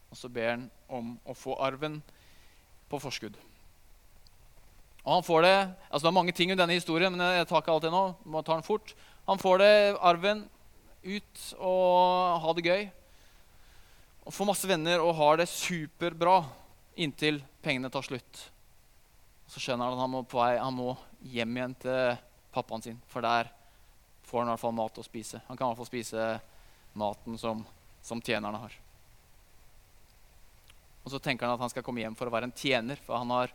Og 0.08 0.20
så 0.20 0.28
ber 0.32 0.50
han 0.52 0.66
om 0.92 1.14
å 1.28 1.36
få 1.36 1.56
arven 1.64 2.00
på 2.88 3.00
forskudd. 3.00 3.36
Og 5.04 5.14
han 5.14 5.24
får 5.24 5.44
det, 5.46 5.56
altså 5.88 6.04
Det 6.04 6.10
er 6.10 6.18
mange 6.18 6.36
ting 6.36 6.52
i 6.52 6.58
denne 6.58 6.76
historien, 6.76 7.12
men 7.14 7.24
jeg 7.38 7.48
tar 7.48 7.62
ikke 7.62 7.72
alt 7.72 7.86
det 7.86 7.92
nå. 7.94 8.04
må 8.24 8.42
ta 8.44 8.58
den 8.58 8.66
fort. 8.66 8.92
Han 9.28 9.40
får 9.40 9.58
det, 9.62 9.72
arven, 10.04 10.44
ut 11.04 11.42
og 11.56 12.40
ha 12.44 12.54
det 12.56 12.64
gøy. 12.66 12.86
Og 14.28 14.34
får 14.34 14.48
masse 14.50 14.68
venner 14.68 15.00
og 15.00 15.16
har 15.16 15.40
det 15.40 15.48
superbra 15.48 16.42
inntil 17.00 17.40
pengene 17.64 17.88
tar 17.92 18.04
slutt. 18.04 18.42
Så 19.48 19.62
skjønner 19.62 19.88
han 19.88 19.96
at 19.96 20.04
han 20.04 20.12
må, 20.12 20.24
på 20.28 20.40
vei, 20.40 20.58
han 20.60 20.76
må 20.76 20.92
hjem 21.18 21.56
igjen 21.56 21.74
til 21.82 22.18
pappaen 22.54 22.84
sin, 22.84 23.00
for 23.10 23.24
der 23.24 23.50
får 24.28 24.42
han 24.42 24.50
i 24.50 24.52
hvert 24.52 24.62
fall 24.62 24.76
mat 24.76 25.00
å 25.00 25.06
spise. 25.06 25.40
Han 25.48 25.56
kan 25.56 25.66
i 25.66 25.70
hvert 25.72 25.80
fall 25.80 25.90
spise 25.90 26.28
maten 26.98 27.38
som, 27.40 27.62
som 28.04 28.22
tjenerne 28.22 28.60
har. 28.60 28.76
Og 31.04 31.12
så 31.14 31.20
tenker 31.24 31.46
han 31.46 31.56
at 31.56 31.64
han 31.64 31.72
skal 31.72 31.84
komme 31.86 32.02
hjem 32.02 32.16
for 32.18 32.28
å 32.28 32.34
være 32.34 32.50
en 32.50 32.56
tjener. 32.56 33.00
For 33.00 33.16
han 33.16 33.30
har, 33.32 33.52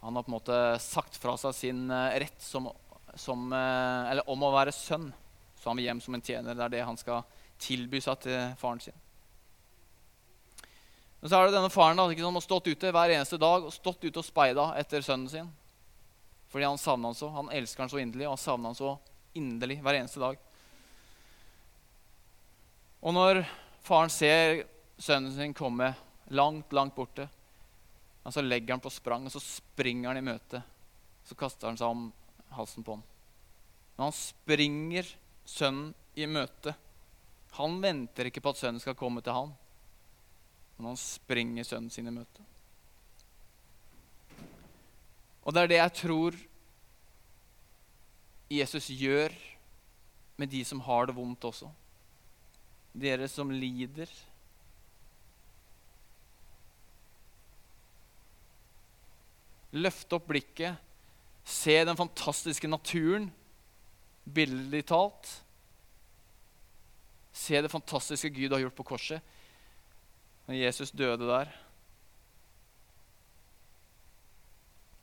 han 0.00 0.16
har 0.18 0.26
på 0.26 0.32
en 0.32 0.36
måte 0.38 0.58
sagt 0.82 1.18
fra 1.22 1.36
seg 1.38 1.54
sin 1.54 1.84
uh, 1.92 2.10
rett 2.18 2.42
som, 2.42 2.66
som, 3.14 3.46
eller 3.54 4.26
om 4.30 4.42
å 4.42 4.54
være 4.56 4.74
sønn. 4.74 5.12
Så 5.60 5.70
han 5.70 5.78
vil 5.78 5.86
hjem 5.86 6.02
som 6.02 6.16
en 6.18 6.24
tjener. 6.24 6.56
Det 6.56 6.64
er 6.66 6.74
det 6.74 6.86
han 6.88 6.98
skal 6.98 7.22
tilby 7.62 8.00
seg 8.02 8.18
til 8.26 8.56
faren 8.58 8.82
sin. 8.82 8.96
Men 11.20 11.30
så 11.30 11.38
er 11.38 11.48
det 11.48 11.56
denne 11.56 11.72
faren 11.72 11.98
da, 11.98 12.08
som 12.10 12.36
har 12.38 12.44
stått 12.44 12.68
ute 12.68 12.90
hver 12.92 13.14
eneste 13.14 13.38
dag 13.40 13.64
og 13.64 13.72
stått 13.74 14.04
ute 14.04 14.20
og 14.20 14.26
speida 14.26 14.66
etter 14.78 15.02
sønnen 15.02 15.30
sin. 15.30 15.48
Fordi 16.56 16.64
han 16.64 16.78
savner 16.78 17.08
han 17.08 17.14
så. 17.14 17.28
Han 17.28 17.50
elsker 17.52 17.82
han 17.82 17.90
så 17.90 17.98
inderlig, 18.00 18.24
og 18.24 18.30
han 18.30 18.38
savner 18.40 18.70
han 18.70 18.76
så 18.78 18.94
inderlig 19.36 19.74
hver 19.84 19.98
eneste 19.98 20.22
dag. 20.22 20.38
Og 23.04 23.12
når 23.12 23.42
faren 23.84 24.08
ser 24.08 24.62
sønnen 24.96 25.34
sin 25.36 25.52
komme 25.52 25.90
langt, 26.32 26.72
langt 26.72 26.96
borte. 26.96 27.26
Og 28.22 28.32
så 28.32 28.40
legger 28.40 28.72
han 28.72 28.80
på 28.80 28.94
sprang, 28.94 29.28
og 29.28 29.36
så 29.36 29.44
springer 29.44 30.14
han 30.14 30.22
i 30.22 30.24
møte. 30.24 30.62
Så 31.28 31.36
kaster 31.36 31.68
han 31.68 31.76
seg 31.76 31.92
om 31.92 32.08
halsen 32.56 32.88
på 32.88 32.96
ham. 32.96 33.04
Men 33.98 34.06
han 34.08 34.16
springer 34.16 35.12
sønnen 35.44 35.92
i 36.16 36.24
møte. 36.24 36.72
Han 37.60 37.82
venter 37.84 38.32
ikke 38.32 38.40
på 38.40 38.56
at 38.56 38.64
sønnen 38.64 38.80
skal 38.80 38.96
komme 38.96 39.20
til 39.20 39.36
ham, 39.36 39.52
men 40.80 40.94
han 40.94 41.04
springer 41.04 41.68
sønnen 41.68 41.92
sin 41.92 42.08
i 42.08 42.16
møte. 42.16 42.48
Og 45.46 45.54
det 45.54 45.62
er 45.62 45.70
det 45.70 45.78
jeg 45.78 45.94
tror 46.02 46.38
Jesus 48.50 48.88
gjør 48.90 49.34
med 50.36 50.50
de 50.50 50.62
som 50.66 50.82
har 50.82 51.06
det 51.06 51.14
vondt 51.16 51.46
også. 51.46 51.68
Dere 52.96 53.28
som 53.30 53.52
lider 53.54 54.10
Løfte 59.76 60.16
opp 60.16 60.28
blikket, 60.30 60.78
se 61.44 61.74
den 61.84 61.98
fantastiske 61.98 62.68
naturen, 62.70 63.26
billedlig 64.24 64.86
talt. 64.88 65.28
Se 67.36 67.60
det 67.60 67.68
fantastiske 67.68 68.30
Gud 68.32 68.54
har 68.54 68.62
gjort 68.62 68.78
på 68.78 68.86
korset. 68.94 69.34
Når 70.46 70.56
Jesus 70.62 70.94
døde 70.96 71.28
der, 71.28 71.50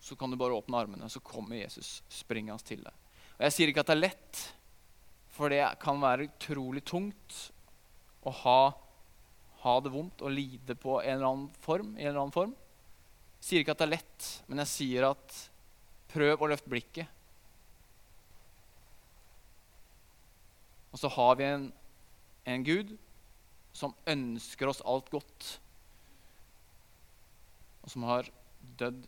så 0.03 0.17
kan 0.19 0.31
du 0.31 0.37
bare 0.39 0.55
åpne 0.57 0.81
armene, 0.83 1.07
så 1.09 1.21
kommer 1.23 1.61
Jesus 1.61 2.01
springende 2.11 2.59
til 2.67 2.83
deg. 2.83 2.95
Og 3.37 3.45
Jeg 3.47 3.55
sier 3.55 3.71
ikke 3.71 3.83
at 3.85 3.91
det 3.91 3.95
er 3.95 4.03
lett, 4.03 4.41
for 5.33 5.53
det 5.53 5.63
kan 5.81 6.01
være 6.01 6.27
utrolig 6.27 6.83
tungt 6.85 7.37
å 8.27 8.33
ha, 8.43 8.59
ha 9.63 9.77
det 9.83 9.93
vondt 9.93 10.21
og 10.21 10.35
lide 10.35 10.75
på 10.77 10.99
en 10.99 11.15
eller 11.15 11.29
annen 11.29 11.63
form, 11.63 11.95
i 11.95 12.03
en 12.03 12.11
eller 12.11 12.25
annen 12.25 12.35
form 12.35 12.53
sier 13.43 13.63
ikke 13.63 13.75
at 13.75 13.81
det 13.81 13.87
er 13.89 13.95
lett, 13.97 14.29
men 14.47 14.61
jeg 14.63 14.71
sier 14.71 15.09
at 15.09 15.39
prøv 16.13 16.45
å 16.45 16.49
løfte 16.51 16.71
blikket. 16.71 17.09
Og 20.93 21.01
så 21.01 21.09
har 21.11 21.35
vi 21.39 21.47
en, 21.49 21.65
en 22.47 22.63
Gud 22.63 22.93
som 23.75 23.95
ønsker 24.07 24.69
oss 24.69 24.83
alt 24.87 25.09
godt. 25.11 25.47
Og 27.83 27.91
som 27.91 28.05
har 28.07 28.29
dødd 28.79 29.01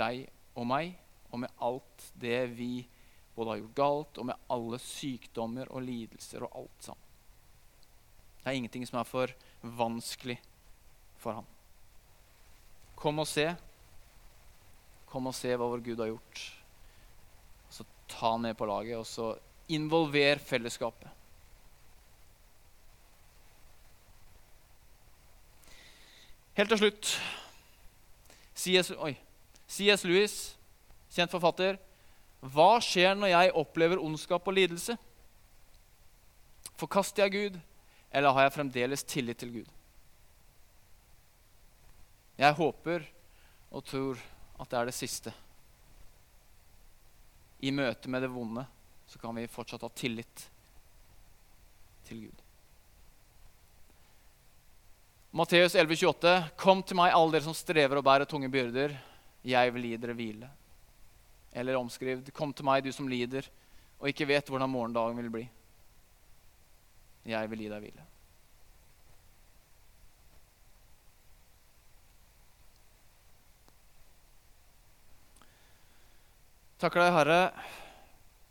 deg 0.00 0.26
og 0.54 0.66
meg, 0.68 0.94
og 1.30 1.42
med 1.42 1.62
alt 1.62 2.10
det 2.20 2.40
vi 2.54 2.84
både 3.34 3.50
har 3.50 3.62
gjort 3.62 3.78
galt, 3.78 4.18
og 4.18 4.28
med 4.30 4.50
alle 4.54 4.78
sykdommer 4.82 5.70
og 5.74 5.82
lidelser 5.86 6.46
og 6.46 6.60
alt 6.62 6.86
sammen. 6.88 7.00
Det 8.42 8.50
er 8.50 8.58
ingenting 8.58 8.84
som 8.86 9.00
er 9.00 9.08
for 9.08 9.32
vanskelig 9.62 10.36
for 11.18 11.40
ham. 11.40 11.46
Kom 13.00 13.18
og 13.22 13.28
se. 13.28 13.48
Kom 15.08 15.30
og 15.30 15.34
se 15.36 15.54
hva 15.56 15.66
vår 15.70 15.82
Gud 15.86 16.02
har 16.02 16.12
gjort. 16.12 16.44
Så 17.72 17.86
ta 18.10 18.34
han 18.34 18.44
med 18.44 18.56
på 18.58 18.68
laget, 18.68 18.98
og 19.00 19.08
så 19.08 19.32
involver 19.72 20.38
fellesskapet. 20.44 21.08
Helt 26.54 26.70
til 26.70 26.78
slutt 26.84 27.14
C.S. 28.54 28.92
C.S. 29.68 30.04
Lewis, 30.04 30.36
kjent 31.14 31.32
forfatter. 31.32 31.78
Hva 32.44 32.76
skjer 32.84 33.16
når 33.16 33.32
jeg 33.32 33.54
opplever 33.56 34.02
ondskap 34.02 34.44
og 34.48 34.56
lidelse? 34.56 34.96
Forkaster 36.80 37.24
jeg 37.24 37.34
Gud, 37.34 37.58
eller 38.12 38.34
har 38.36 38.46
jeg 38.46 38.56
fremdeles 38.58 39.06
tillit 39.08 39.40
til 39.40 39.52
Gud? 39.60 39.70
Jeg 42.38 42.58
håper 42.58 43.04
og 43.70 43.84
tror 43.86 44.20
at 44.60 44.70
det 44.70 44.78
er 44.78 44.90
det 44.90 44.96
siste. 44.96 45.32
I 47.64 47.72
møte 47.72 48.10
med 48.10 48.24
det 48.24 48.32
vonde 48.32 48.66
så 49.08 49.20
kan 49.22 49.36
vi 49.36 49.46
fortsatt 49.50 49.84
ha 49.86 49.90
tillit 49.94 50.48
til 52.08 52.26
Gud. 52.26 52.40
Matteus 55.34 55.74
11,28.: 55.74 56.34
Kom 56.58 56.82
til 56.82 56.98
meg, 56.98 57.10
alle 57.14 57.34
dere 57.34 57.46
som 57.46 57.56
strever 57.56 57.98
og 57.98 58.04
bærer 58.06 58.28
tunge 58.30 58.50
byrder. 58.50 58.94
Jeg 59.44 59.74
vil 59.74 59.90
gi 59.90 59.98
dere 60.00 60.16
hvile. 60.16 60.48
Eller 61.54 61.76
omskrevet, 61.78 62.32
Kom 62.34 62.52
til 62.52 62.66
meg, 62.66 62.84
du 62.84 62.92
som 62.92 63.08
lider 63.08 63.46
og 64.00 64.10
ikke 64.10 64.26
vet 64.28 64.50
hvordan 64.50 64.68
morgendagen 64.68 65.16
vil 65.16 65.30
bli. 65.32 65.44
Jeg 67.24 67.48
vil 67.48 67.62
gi 67.64 67.70
deg 67.72 67.84
hvile. 67.86 68.02
Takker 76.84 77.00
deg, 77.00 77.14
Herre, 77.16 77.38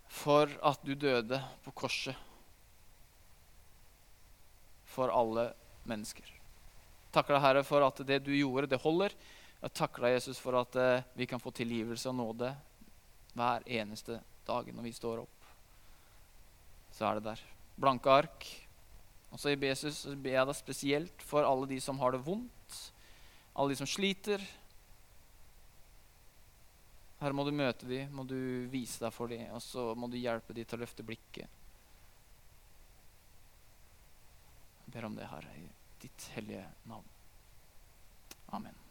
for 0.10 0.50
at 0.66 0.82
du 0.82 0.96
døde 0.98 1.38
på 1.62 1.74
korset 1.84 2.18
for 4.90 5.14
alle 5.14 5.52
mennesker. 5.86 6.26
Takker 7.14 7.36
deg, 7.36 7.44
Herre, 7.44 7.64
for 7.68 7.86
at 7.86 8.02
det 8.08 8.24
du 8.26 8.32
gjorde, 8.34 8.72
det 8.74 8.82
holder. 8.82 9.14
Jeg 9.64 9.76
takker 9.80 10.04
deg, 10.04 10.18
Jesus, 10.18 10.42
for 10.44 10.58
at 10.60 10.76
eh, 10.76 11.06
vi 11.16 11.28
kan 11.30 11.40
få 11.40 11.54
tilgivelse 11.56 12.12
og 12.12 12.18
nåde 12.20 12.50
hver 13.34 13.64
eneste 13.80 14.20
dag 14.44 14.68
når 14.76 14.88
vi 14.90 14.96
står 14.96 15.22
opp. 15.24 15.48
Så 16.94 17.08
er 17.08 17.18
det 17.18 17.30
der. 17.30 17.44
Blanke 17.80 18.12
ark. 18.12 18.50
Og 19.32 19.40
så 19.40 19.56
Jesus, 19.56 20.04
ber 20.20 20.36
jeg 20.36 20.50
deg 20.50 20.58
spesielt 20.60 21.24
for 21.26 21.48
alle 21.48 21.70
de 21.72 21.80
som 21.82 21.98
har 22.04 22.14
det 22.14 22.22
vondt, 22.26 22.76
alle 23.54 23.74
de 23.74 23.80
som 23.80 23.90
sliter, 23.90 24.44
Herre, 27.24 27.36
må 27.38 27.46
du 27.48 27.54
møte 27.56 27.88
dem, 27.88 28.12
må 28.12 28.26
du 28.28 28.36
vise 28.68 29.00
deg 29.00 29.14
for 29.16 29.32
dem, 29.32 29.46
og 29.56 29.62
så 29.64 29.94
må 29.96 30.10
du 30.12 30.20
hjelpe 30.20 30.52
dem 30.58 30.68
til 30.68 30.76
å 30.76 30.84
løfte 30.84 31.08
blikket. 31.08 31.62
Jeg 34.84 34.92
ber 34.98 35.08
om 35.08 35.16
det, 35.16 35.32
Herre, 35.32 35.56
i 35.56 35.70
ditt 36.04 36.30
hellige 36.36 36.68
navn. 36.92 37.08
Amen. 38.52 38.83